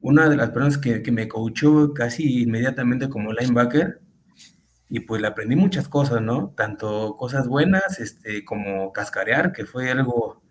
[0.00, 4.00] una de las personas que, que, me coachó casi inmediatamente como linebacker.
[4.88, 6.52] Y pues le aprendí muchas cosas, ¿no?
[6.56, 10.42] Tanto cosas buenas este, como cascarear, que fue algo,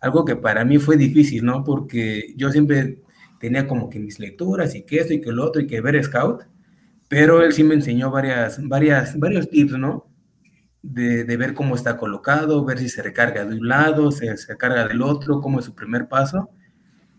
[0.00, 1.62] algo que para mí fue difícil, ¿no?
[1.62, 3.02] Porque yo siempre
[3.38, 6.02] tenía como que mis lecturas y que esto y que lo otro y que ver
[6.02, 6.42] scout,
[7.06, 10.09] pero él sí me enseñó varias, varias, varios tips, ¿no?
[10.82, 14.86] De, ver cómo está colocado, ver si se recarga de un lado, se, se recarga
[14.88, 16.50] del otro, cómo es su primer paso.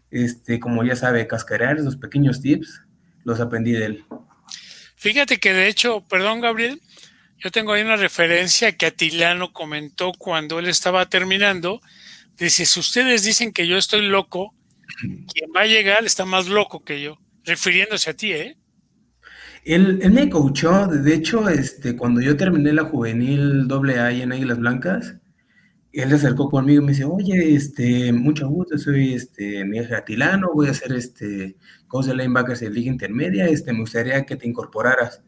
[0.09, 2.82] Este, como ya sabe, cascarear esos pequeños tips,
[3.24, 4.05] los aprendí de él.
[4.95, 6.82] Fíjate que de hecho, perdón Gabriel,
[7.43, 11.82] Yo tengo ahí una referencia que Atilano comentó cuando él estaba terminando.
[12.38, 14.53] Dice, si ustedes dicen que yo estoy loco,
[14.99, 18.57] quien va a llegar está más loco que yo, refiriéndose a ti, ¿eh?
[19.64, 24.59] Él, me coachó, de hecho, este, cuando yo terminé la juvenil doble A en Águilas
[24.59, 25.18] Blancas,
[25.93, 30.51] él se acercó conmigo y me dice, oye, este, mucho gusto, soy este, Miguel Atilano,
[30.53, 31.57] voy a hacer este,
[31.88, 35.22] coach de linebackers en Liga Intermedia, este, me gustaría que te incorporaras.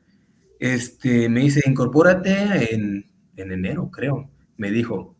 [0.59, 3.05] Este, me dice, incorpórate en,
[3.35, 5.15] en enero, creo, me dijo.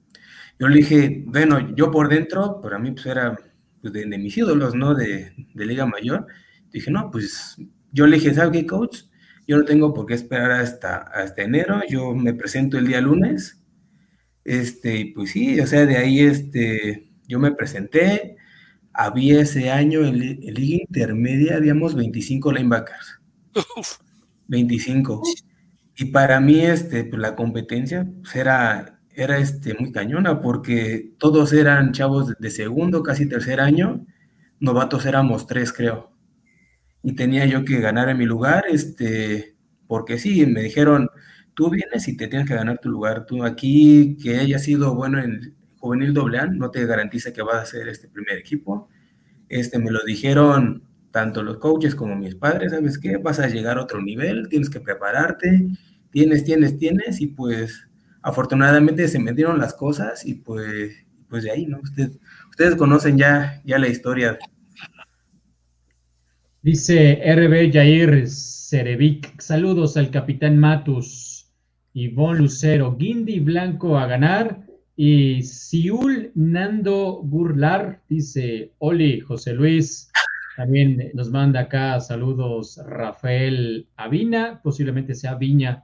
[0.60, 3.38] Yo le dije, bueno, yo por dentro, para mí pues era
[3.82, 4.96] pues, de, mis ídolos, ¿no?
[4.96, 6.28] De, de, Liga Mayor.
[6.72, 7.58] Dije, no, pues
[7.94, 9.04] yo le dije, ¿sabes qué, coach?
[9.48, 13.62] Yo no tengo por qué esperar hasta, hasta enero, yo me presento el día lunes.
[14.44, 18.36] Este, pues sí, o sea, de ahí este, yo me presenté.
[18.94, 23.22] Había ese año en, Liga Intermedia, habíamos 25 linebackers.
[24.48, 25.24] 25.
[25.96, 31.54] Y para mí, este, pues la competencia pues, era era este, muy cañona porque todos
[31.54, 34.06] eran chavos de segundo, casi tercer año,
[34.60, 36.13] novatos éramos tres, creo.
[37.04, 39.56] Y tenía yo que ganar en mi lugar, este,
[39.88, 41.10] porque sí, me dijeron,
[41.54, 43.26] tú vienes y te tienes que ganar tu lugar.
[43.26, 47.62] Tú aquí, que haya sido bueno en juvenil doble A, no te garantiza que vas
[47.62, 48.90] a ser este primer equipo.
[49.50, 53.18] Este, me lo dijeron tanto los coaches como mis padres, ¿sabes qué?
[53.18, 55.68] Vas a llegar a otro nivel, tienes que prepararte,
[56.10, 57.88] tienes, tienes, tienes, y pues
[58.24, 61.80] afortunadamente se metieron las cosas y pues, pues de ahí, ¿no?
[61.82, 62.18] Ustedes,
[62.50, 64.40] ustedes conocen ya, ya la historia.
[66.64, 71.52] Dice RB Jair Cerevic, saludos al capitán Matus,
[71.92, 80.10] Ivonne Lucero, Guindy Blanco a ganar y Siul Nando Burlar, dice Oli José Luis.
[80.56, 85.84] También nos manda acá saludos Rafael Avina, posiblemente sea Viña.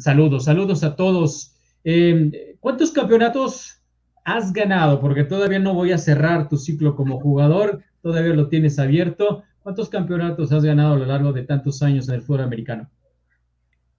[0.00, 1.56] Saludos, saludos a todos.
[1.82, 3.80] Em, ¿Cuántos campeonatos
[4.26, 5.00] has ganado?
[5.00, 9.44] Porque todavía no voy a cerrar tu ciclo como jugador, todavía lo tienes abierto.
[9.70, 12.90] ¿Cuántos campeonatos has ganado a lo largo de tantos años en el fútbol americano?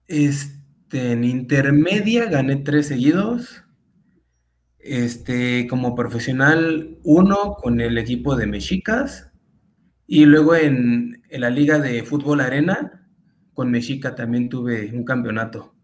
[0.06, 3.64] Este, en intermedia gané tres seguidos.
[4.78, 9.32] Este, como profesional, uno con el equipo de Mexicas.
[10.06, 13.08] Y luego en, en la Liga de Fútbol Arena,
[13.54, 15.74] con Mexica también tuve un campeonato.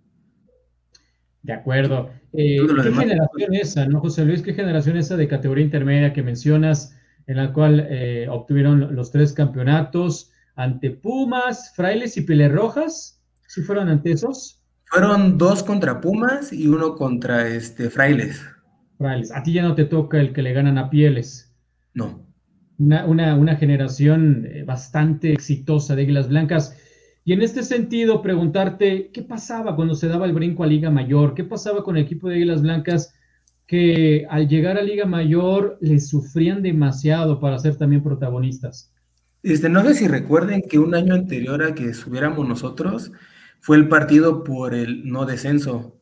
[1.40, 2.10] De acuerdo.
[2.34, 4.42] Eh, ¿Qué generación esa, no, José Luis?
[4.42, 6.94] ¿Qué generación esa de categoría intermedia que mencionas,
[7.28, 13.22] en la cual eh, obtuvieron los tres campeonatos ante Pumas, Frailes y Piles Rojas?
[13.46, 14.64] ¿Sí fueron ante esos?
[14.86, 18.42] Fueron dos contra Pumas y uno contra este, Frailes.
[18.96, 19.30] Frailes.
[19.30, 21.54] A ti ya no te toca el que le ganan a Pieles.
[21.92, 22.26] No.
[22.78, 26.76] Una, una, una generación eh, bastante exitosa de Águilas Blancas.
[27.24, 31.34] Y en este sentido, preguntarte, ¿qué pasaba cuando se daba el brinco a Liga Mayor?
[31.34, 33.14] ¿Qué pasaba con el equipo de Águilas Blancas
[33.68, 38.92] que al llegar a Liga Mayor les sufrían demasiado para ser también protagonistas?
[39.42, 43.12] Este, no sé si recuerden que un año anterior a que subiéramos nosotros
[43.60, 46.00] fue el partido por el no descenso.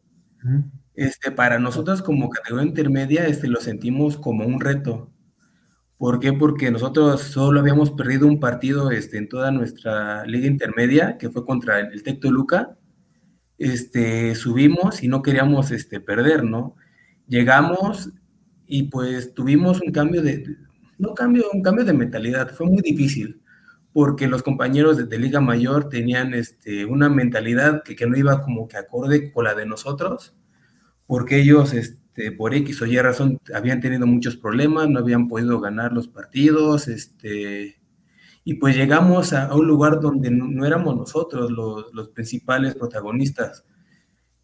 [0.95, 5.11] Este, para nosotros como categoría intermedia este, lo sentimos como un reto.
[5.99, 6.33] ¿Por qué?
[6.33, 11.45] Porque nosotros solo habíamos perdido un partido este, en toda nuestra liga intermedia, que fue
[11.45, 12.79] contra el, Tecto Luca.
[13.59, 16.77] Este, subimos y no queríamos este, perder, ¿no?
[17.29, 18.11] Llegamos
[18.67, 20.45] y pues tuvimos un cambio de,
[20.99, 23.41] no cambio, un cambio de mentalidad, fue muy difícil,
[23.93, 28.69] porque los compañeros de, Liga Mayor tenían este, una mentalidad que, que, no iba como
[28.69, 30.35] que acorde con la de nosotros,
[31.07, 35.61] porque ellos, este, por X o Y razón habían tenido muchos problemas, no habían podido
[35.61, 37.77] ganar los partidos, este,
[38.49, 43.65] y pues llegamos a, un lugar donde no, éramos nosotros los, principales protagonistas.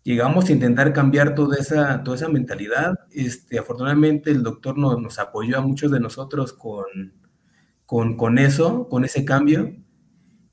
[0.05, 2.98] Llegamos a intentar cambiar toda esa, toda esa mentalidad.
[3.12, 6.84] Este, afortunadamente el doctor nos, nos apoyó a muchos de nosotros con,
[7.86, 9.76] con, con, eso, con ese cambio.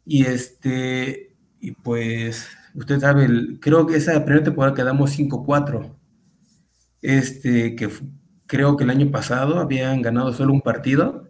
[0.05, 5.99] Y, este, y pues, usted sabe, creo que esa primera temporada quedamos 5-4
[7.01, 7.89] este, que
[8.45, 11.29] creo que el año pasado habían ganado solo un partido,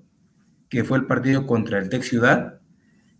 [0.70, 2.60] que fue el partido contra el Tec Ciudad,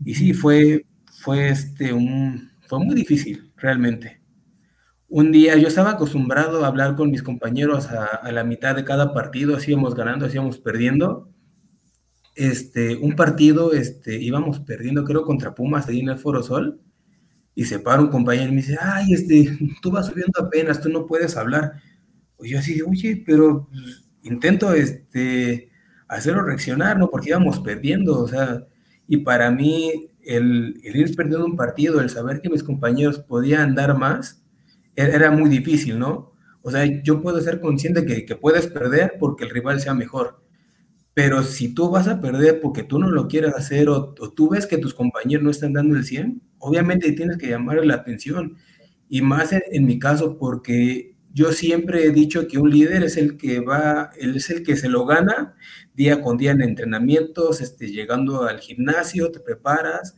[0.04, 0.86] y sí, fue,
[1.22, 4.19] fue, este, un, fue muy difícil, realmente.
[5.10, 9.12] Un día yo estaba acostumbrado a hablar con mis compañeros a, la mitad de cada
[9.14, 11.30] partido, así íbamos ganando, así íbamos perdiendo.
[12.36, 16.80] Este, un partido, este, íbamos perdiendo, creo, contra Pumas ahí en el Foro Sol,
[17.56, 20.90] y se para un compañero y me dice, ay, este, tú vas subiendo apenas, tú
[20.90, 21.74] no puedes hablar.
[22.38, 25.72] Pues yo así, oye, pero pues, intento este,
[26.08, 27.10] hacerlo reaccionar, ¿no?
[27.10, 28.64] Porque íbamos perdiendo, o sea,
[29.08, 33.98] y para mí el, ir perdiendo un partido, el saber que mis compañeros podían dar
[33.98, 34.44] más,
[34.96, 36.34] era muy difícil, ¿no?
[36.62, 40.42] O sea, yo puedo ser consciente que, que puedes perder porque el rival sea mejor,
[41.14, 44.66] pero si tú vas a perder porque tú no lo quieres hacer o, tú ves
[44.66, 48.56] que tus compañeros no están dando el 100, obviamente tienes que llamar la atención.
[49.10, 53.36] Y más en, mi caso porque yo siempre he dicho que un líder es el
[53.36, 55.56] que va, él es el que se lo gana
[55.94, 60.16] día con día en entrenamientos, este, llegando al gimnasio, te preparas.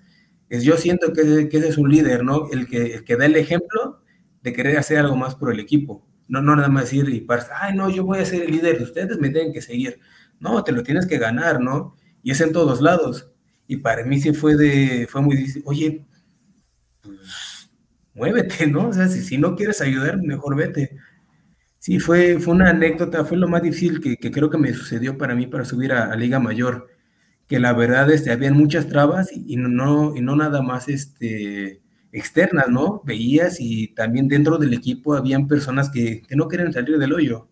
[0.50, 2.48] Es, yo siento que, que, ese es un líder, ¿no?
[2.52, 4.01] El que, el que da el ejemplo
[4.42, 6.06] de querer hacer algo más por el equipo.
[6.28, 8.82] No, no nada más decir y parece, ay, no, yo voy a ser el líder,
[8.82, 10.00] ustedes me tienen que seguir.
[10.40, 11.96] No, te lo tienes que ganar, ¿no?
[12.24, 13.30] Y es en todos lados.
[13.68, 16.06] Y para mí sí fue de, fue muy difícil, oye,
[17.02, 17.62] pues
[18.14, 18.90] muévete, ¿no?
[18.90, 20.98] O sea, si, no quieres ayudar, mejor vete.
[21.80, 25.36] Sí, fue, fue una anécdota, fue lo más difícil que, creo que me sucedió para
[25.36, 26.88] mí para subir a, Liga Mayor,
[27.48, 31.82] que la verdad, este, habían muchas trabas y, no, y no nada más, este,
[32.12, 33.02] externas, ¿no?
[33.04, 37.50] Veías y también dentro del equipo habían personas que, no querían salir del hoyo.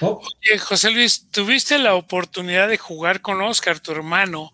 [0.00, 4.52] Oye, José Luis, tuviste la oportunidad de jugar con Oscar, tu hermano,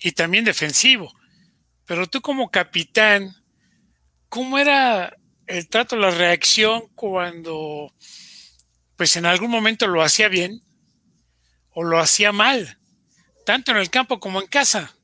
[0.00, 1.12] y también defensivo,
[1.84, 3.34] pero tú como capitán,
[4.28, 5.16] ¿cómo era
[5.46, 7.92] el trato, la reacción cuando,
[8.96, 10.62] pues en algún momento lo hacía bien
[11.70, 12.78] o lo hacía mal,
[13.44, 14.94] tanto en el campo como en casa?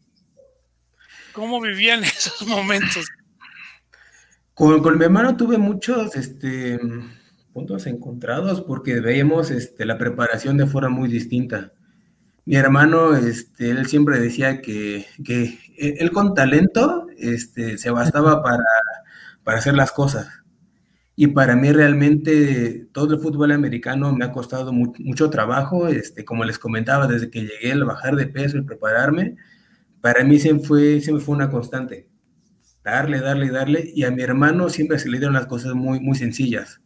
[1.34, 3.06] ¿Cómo vivían esos momentos?
[4.54, 6.78] Con, con mi hermano tuve muchos, este,
[7.52, 11.72] puntos encontrados porque veíamos este, la preparación de forma muy distinta.
[12.44, 18.64] Mi hermano, este, él siempre decía que, que él con talento este, se bastaba para,
[19.42, 20.28] para hacer las cosas.
[21.16, 26.44] Y para mí realmente todo el fútbol americano me ha costado mucho trabajo, este, como
[26.44, 29.36] les comentaba, desde que llegué al bajar de peso, y prepararme,
[30.04, 32.10] para mí siempre fue, siempre fue una constante.
[32.84, 33.90] Darle, darle, darle.
[33.94, 36.82] Y a mi hermano siempre se le dieron las cosas muy, muy sencillas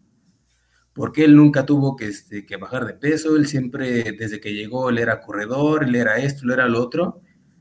[0.93, 4.91] porque él nunca tuvo que, este, que bajar de peso, él siempre, desde que llegó,
[4.91, 7.21] él era corredor, él era esto, él era lo otro,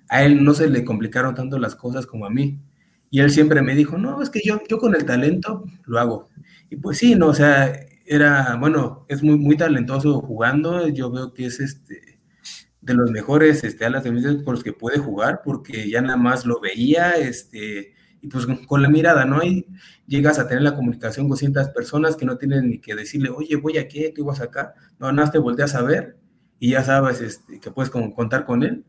[0.09, 2.59] a él no se le complicaron tanto las cosas como a mí.
[3.11, 6.29] Y él siempre me dijo, no, es que yo, yo con el talento lo hago.
[6.71, 11.33] Y pues sí, no, o sea, era, bueno, es muy, muy talentoso jugando, yo veo
[11.33, 12.16] que es este,
[12.87, 16.45] de los mejores este, alas de con los que puede jugar, porque ya nada más
[16.45, 19.43] lo veía, este, y pues con la mirada, ¿no?
[19.43, 19.67] Y
[20.07, 23.57] llegas a tener la comunicación con ciertas personas que no tienen ni que decirle, oye,
[23.57, 26.17] voy a qué, tú vas acá, no, nada, te volteas a ver
[26.59, 28.85] y ya sabes este, que puedes contar con él.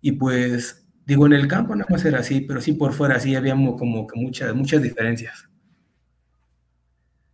[0.00, 3.36] Y pues, digo, en el campo nada más era así, pero sí por fuera sí
[3.36, 5.48] había como que muchas, muchas diferencias.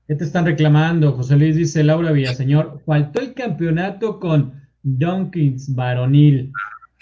[0.07, 1.13] ¿Qué te están reclamando?
[1.13, 4.58] José Luis dice Laura Villaseñor, faltó el campeonato con
[4.97, 6.53] Donkins varonil.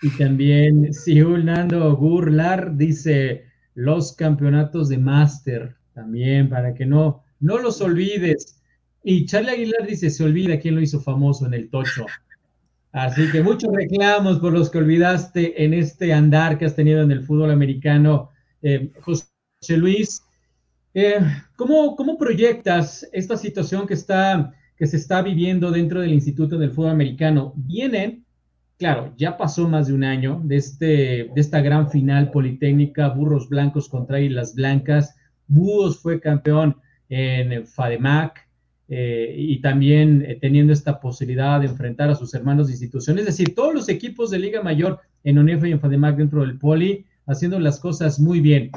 [0.02, 7.58] Y también Siul Nando Gurlar dice, los campeonatos de máster también, para que no, no
[7.58, 8.62] los olvides.
[9.02, 12.06] Y Charlie Aguilar dice, se olvida quién lo hizo famoso en el tocho.
[12.92, 17.10] Así que muchos reclamos por los que olvidaste en este andar que has tenido en
[17.10, 18.30] el fútbol americano.
[18.62, 19.26] Eh, José
[19.76, 20.22] Luis,
[20.94, 21.20] eh,
[21.56, 26.70] ¿cómo, ¿cómo, proyectas esta situación que, está, que se está viviendo dentro del Instituto del
[26.70, 27.52] Fútbol Americano?
[27.56, 28.26] Vienen
[28.78, 30.86] claro, ya pasó más de un año de, este,
[31.34, 35.16] de esta gran final politécnica, Burros Blancos contra Islas Blancas.
[35.46, 36.76] Búhos fue campeón
[37.08, 38.46] en FADEMAC
[38.88, 43.18] eh, y también eh, teniendo esta posibilidad de enfrentar a sus hermanos de institución.
[43.18, 46.58] Es decir, todos los equipos de Liga Mayor en ONEFA y en FADEMAC dentro del
[46.58, 48.70] Poli haciendo las cosas muy bien.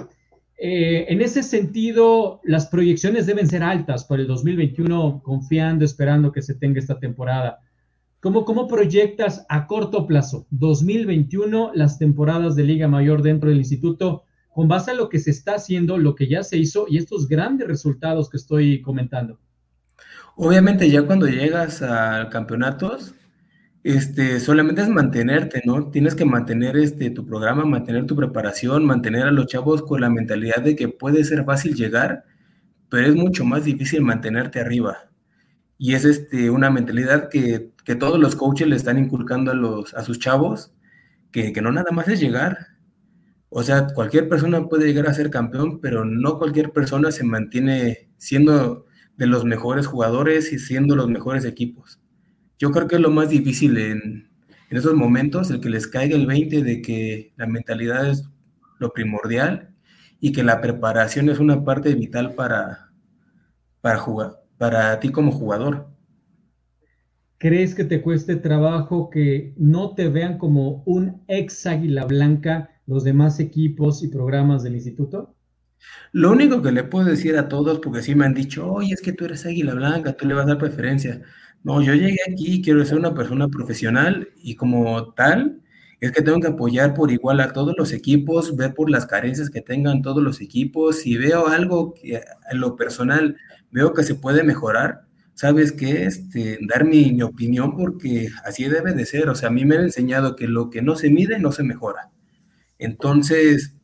[0.62, 6.41] Eh, en ese sentido, las proyecciones deben ser altas para el 2021, confiando, esperando que
[6.41, 7.60] se tenga esta temporada.
[8.20, 14.26] ¿Cómo, ¿Cómo proyectas a corto plazo, 2021, las temporadas de Liga Mayor dentro del instituto,
[14.53, 17.30] con base a lo que se está haciendo, lo que ya se hizo y estos
[17.30, 19.39] grandes resultados que estoy comentando?
[20.36, 23.14] Obviamente ya cuando llegas a campeonatos,
[23.84, 25.89] este, solamente es mantenerte, ¿no?
[25.89, 30.09] Tienes que mantener este, tu programa, mantener tu preparación, mantener a los chavos con la
[30.09, 32.25] mentalidad de que puede ser fácil llegar,
[32.89, 35.09] pero es mucho más difícil mantenerte arriba.
[35.77, 40.03] Y es este, una mentalidad que, todos los coaches le están inculcando a, los, a
[40.03, 40.73] sus chavos,
[41.32, 42.67] que, no nada más es llegar.
[43.49, 48.09] O sea, cualquier persona puede llegar a ser campeón, pero no cualquier persona se mantiene
[48.17, 48.86] siendo
[49.17, 51.99] de los mejores jugadores y siendo los mejores equipos.
[52.60, 54.30] Yo creo que es lo más difícil en,
[54.70, 58.30] en esos momentos, el que les caiga el 20 de que la mentalidad es
[58.80, 59.74] lo primordial
[60.20, 62.91] y que la preparación es una parte vital para,
[63.82, 65.88] para jugar, para ti como jugador.
[67.38, 73.05] ¿Crees que te cueste trabajo que no te vean como un ex águila blanca los
[73.05, 75.36] demás equipos y programas del instituto?
[76.12, 79.01] Lo único que le puedo decir a todos, porque sí me han dicho, oye, es
[79.01, 81.22] que tú eres águila blanca, tú le vas a dar preferencia.
[81.64, 85.62] No, yo llegué aquí, quiero ser una persona profesional y como tal,
[85.99, 89.49] es que tengo que apoyar por igual a todos los equipos, ver por las carencias
[89.49, 90.99] que tengan todos los equipos.
[91.01, 93.36] Si veo algo que en lo personal
[93.72, 95.01] veo que se puede mejorar,
[95.34, 96.05] ¿sabes qué?
[96.05, 99.30] Este, dar mi, mi opinión porque así debe de ser.
[99.30, 101.64] O sea, a mí me han enseñado que lo que no se mide no se
[101.64, 102.10] mejora.
[102.80, 103.76] Entonces,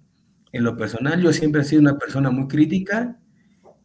[0.53, 3.19] en lo personal, yo siempre he sido una persona muy crítica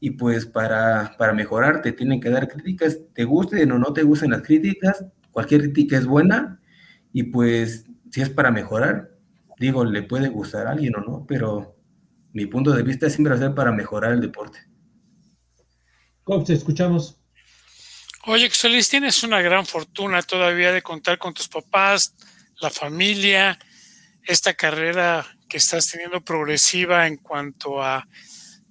[0.01, 4.03] y pues para, para mejorar te tienen que dar críticas, te gusten o no te
[4.03, 6.61] gusten las críticas, cualquier crítica es buena
[7.13, 9.11] y pues si es para mejorar,
[9.59, 11.77] digo, le puede gustar a alguien o no, pero
[12.33, 14.59] mi punto de vista siempre va a ser para mejorar el deporte.
[16.25, 17.19] Coach, escuchamos.
[18.27, 22.15] Oye, Xelis, tienes una gran fortuna todavía de contar con tus papás,
[22.61, 23.59] la familia,
[24.23, 28.07] esta carrera que estás teniendo progresiva en cuanto a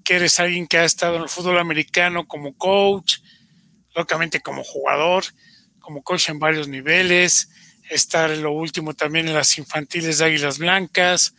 [0.10, 3.20] que eres alguien que ha estado en el fútbol americano como coach,
[3.94, 5.24] lógicamente como jugador,
[5.78, 7.52] como coach en varios niveles,
[7.92, 11.36] estar en lo último también en las infantiles de Águilas Blancas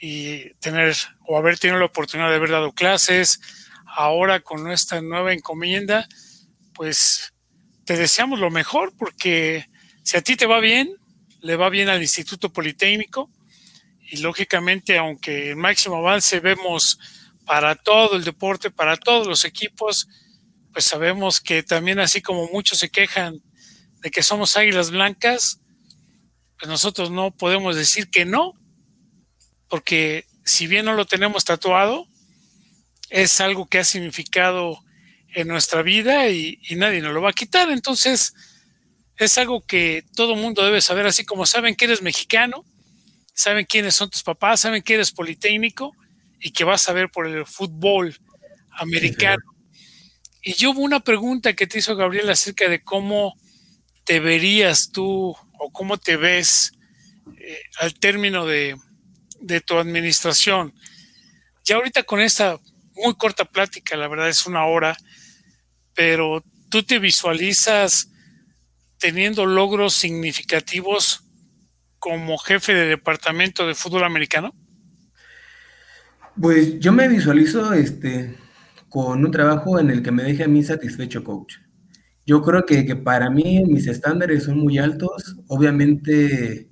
[0.00, 0.94] y tener
[1.26, 3.40] o haber tenido la oportunidad de haber dado clases.
[3.84, 6.06] Ahora con esta nueva encomienda,
[6.74, 7.34] pues
[7.86, 9.68] te deseamos lo mejor porque
[10.04, 10.94] si a ti te va bien,
[11.40, 13.32] le va bien al Instituto Politécnico
[14.08, 17.00] y lógicamente, aunque en máximo avance vemos
[17.46, 20.08] para todo el deporte, para todos los equipos,
[20.72, 23.40] pues sabemos que también así como muchos se quejan
[24.02, 25.60] de que somos águilas blancas,
[26.58, 28.52] pues nosotros no podemos decir que no,
[29.68, 32.06] porque si bien no lo tenemos tatuado,
[33.08, 34.80] es algo que ha significado
[35.34, 37.70] en nuestra vida y, y nadie nos lo va a quitar.
[37.70, 38.34] Entonces,
[39.16, 42.64] es algo que todo mundo debe saber, así como saben que eres mexicano,
[43.34, 45.94] saben quiénes son tus papás, saben que eres politécnico
[46.46, 48.16] y que vas a ver por el fútbol
[48.70, 49.42] americano.
[50.40, 53.34] Y yo hubo una pregunta que te hizo Gabriel acerca de cómo
[54.04, 56.70] te verías tú o cómo te ves
[57.36, 58.76] eh, al término de,
[59.40, 60.72] de tu administración.
[61.64, 62.60] Ya ahorita con esta
[62.94, 64.96] muy corta plática, la verdad es una hora,
[65.94, 68.12] pero tú te visualizas
[68.98, 71.24] teniendo logros significativos
[71.98, 74.54] como jefe de departamento de fútbol americano?
[76.40, 78.34] Pues yo me visualizo este,
[78.90, 81.54] con un trabajo en el que me deje a mí satisfecho, coach.
[82.26, 85.36] Yo creo que, que para mí mis estándares son muy altos.
[85.48, 86.68] Obviamente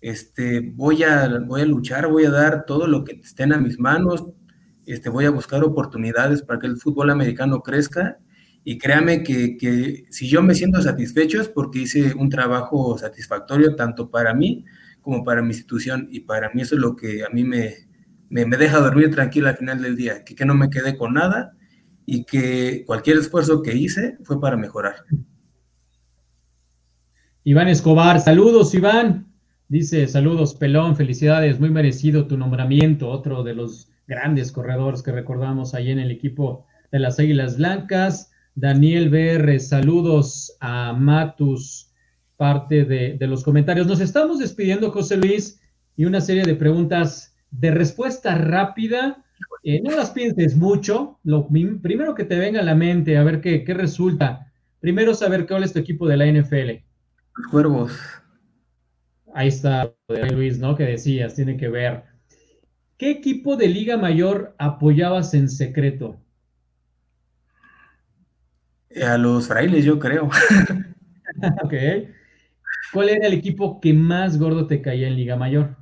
[0.00, 3.78] este, voy, a, voy a luchar, voy a dar todo lo que estén a mis
[3.78, 4.24] manos.
[4.86, 8.18] Este, voy a buscar oportunidades para que el fútbol americano crezca.
[8.64, 13.76] Y créame que, que, si yo me siento satisfecho es porque hice un trabajo satisfactorio
[13.76, 14.64] tanto para mí
[15.02, 16.08] como para mi institución.
[16.10, 17.91] Y para mí eso es lo que a mí me,
[18.32, 21.12] me, me deja dormir tranquila al final del día, que, que no me quedé con
[21.12, 21.52] nada
[22.06, 24.94] y que cualquier esfuerzo que hice fue para mejorar.
[27.44, 29.26] Iván Escobar, saludos Iván.
[29.68, 35.74] Dice, saludos Pelón, felicidades, muy merecido tu nombramiento, otro de los grandes corredores que recordamos
[35.74, 38.30] ahí en el equipo de las Águilas Blancas.
[38.54, 41.90] Daniel BR, saludos a Matus,
[42.38, 43.86] parte de, de, los comentarios.
[43.86, 45.60] Nos estamos despidiendo, José Luis,
[45.96, 49.24] y una serie de preguntas de respuesta rápida.
[49.62, 51.20] Eh, no las pienses mucho.
[51.22, 54.52] Lo primero que te venga a la mente, a ver qué, qué resulta.
[54.80, 56.82] Primero, saber cuál es tu equipo de la NFL.
[57.36, 57.92] Los cuervos.
[59.34, 60.74] Ahí está, Luis, ¿no?
[60.74, 62.02] Que decías, tiene que ver.
[62.98, 66.20] ¿Qué equipo de Liga Mayor apoyabas en secreto?
[69.02, 70.26] A los frailes, yo creo.
[71.64, 71.74] ok.
[72.92, 75.76] ¿Cuál era el equipo que más gordo te caía en Liga Mayor?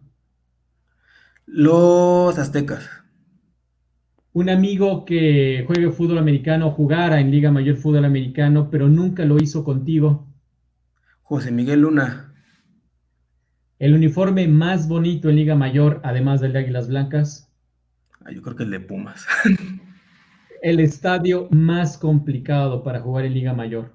[1.52, 2.88] Los aztecas.
[4.32, 9.36] Un amigo que juegue fútbol americano, jugara en Liga Mayor fútbol americano, pero nunca lo
[9.38, 10.28] hizo contigo.
[11.22, 12.32] José Miguel Luna.
[13.80, 17.52] El uniforme más bonito en Liga Mayor, además del de Águilas Blancas.
[18.24, 19.26] Ah, yo creo que el de Pumas.
[20.62, 23.92] el estadio más complicado para jugar en Liga Mayor.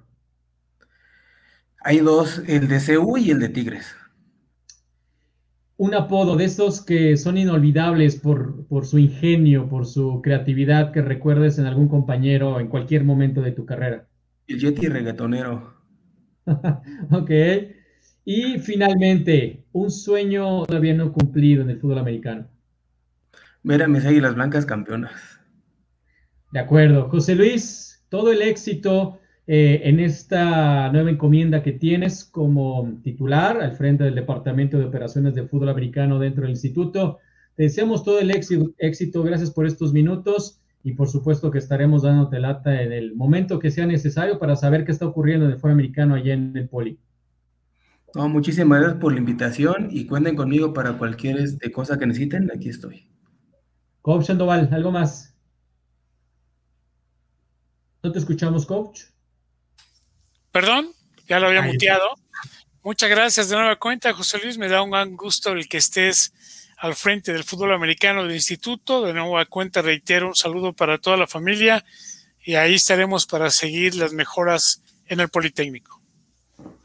[1.80, 3.96] Hay dos, el de CU y el de Tigres.
[5.78, 11.02] Un apodo de estos que son inolvidables por, por, su ingenio, por su creatividad, que
[11.02, 14.08] recuerdes en algún compañero en cualquier momento de tu carrera.
[14.48, 15.74] El Yeti reggaetonero.
[17.12, 17.32] ok.
[18.24, 22.48] Y finalmente, un sueño todavía no cumplido en el fútbol americano.
[23.64, 25.40] Ver a mis águilas blancas campeonas.
[26.52, 27.10] De acuerdo.
[27.10, 33.76] José Luis, todo el éxito eh, en esta nueva encomienda que tienes como titular al
[33.76, 37.20] frente del Departamento de Operaciones de Fútbol Americano dentro del instituto.
[37.56, 42.02] te deseamos todo el éxito, éxito, gracias por estos minutos y por supuesto que estaremos
[42.02, 45.60] dándote lata en el momento que sea necesario para saber qué está ocurriendo en el
[45.60, 47.00] foro americano allá en el Poli.
[48.16, 52.50] No, muchísimas gracias por la invitación y cuenten conmigo para cualquier este, cosa que necesiten,
[52.52, 53.08] aquí estoy.
[54.02, 55.36] Coach Sandoval, ¿algo más?
[58.02, 59.15] ¿No te escuchamos, coach?
[60.56, 60.88] Perdón,
[61.28, 62.16] ya lo había muteado.
[62.82, 64.58] Muchas gracias de nueva cuenta, José Luis.
[64.58, 66.34] Me da un gran gusto el que estés
[66.78, 69.04] al frente del fútbol americano del instituto.
[69.06, 71.84] De nueva cuenta, reitero un saludo para toda la familia
[72.42, 76.02] y ahí estaremos para seguir las mejoras en el Politécnico.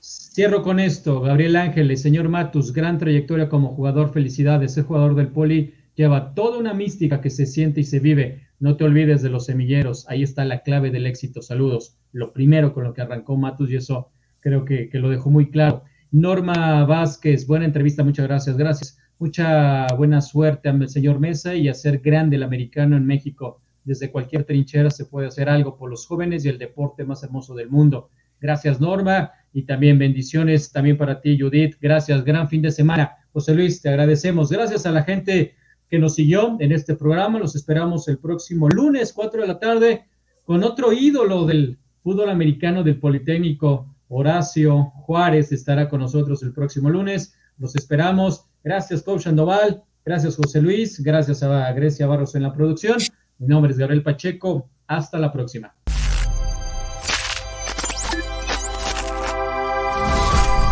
[0.01, 1.21] Cierro con esto.
[1.21, 4.13] Gabriel Ángeles, señor Matus, gran trayectoria como jugador.
[4.13, 4.75] Felicidades.
[4.75, 8.49] Ser jugador del Poli lleva toda una mística que se siente y se vive.
[8.59, 10.09] No te olvides de los semilleros.
[10.09, 11.41] Ahí está la clave del éxito.
[11.41, 12.00] Saludos.
[12.13, 15.51] Lo primero con lo que arrancó Matus y eso creo que, que lo dejó muy
[15.51, 15.85] claro.
[16.11, 18.99] Norma Vázquez, buena entrevista, muchas gracias, gracias.
[19.19, 23.61] Mucha buena suerte al señor Mesa y hacer grande el americano en México.
[23.85, 27.55] Desde cualquier trinchera se puede hacer algo por los jóvenes y el deporte más hermoso
[27.55, 28.11] del mundo.
[28.41, 31.77] Gracias, Norma, y también bendiciones también para ti, Judith.
[31.81, 33.17] Gracias, gran fin de semana.
[33.33, 34.51] José Luis, te agradecemos.
[34.51, 35.55] Gracias a la gente
[35.89, 37.39] que nos siguió en este programa.
[37.39, 40.05] Los esperamos el próximo lunes, 4 de la tarde,
[40.45, 46.91] con otro ídolo del fútbol americano del Politécnico, Horacio Juárez estará con nosotros el próximo
[46.91, 47.35] lunes.
[47.59, 48.45] Los esperamos.
[48.65, 49.83] Gracias, Coach Sandoval.
[50.05, 51.01] Gracias, José Luis.
[51.03, 52.99] Gracias a Grecia Barros en la producción.
[53.39, 54.69] Mi nombre es Gabriel Pacheco.
[54.87, 55.73] Hasta la próxima.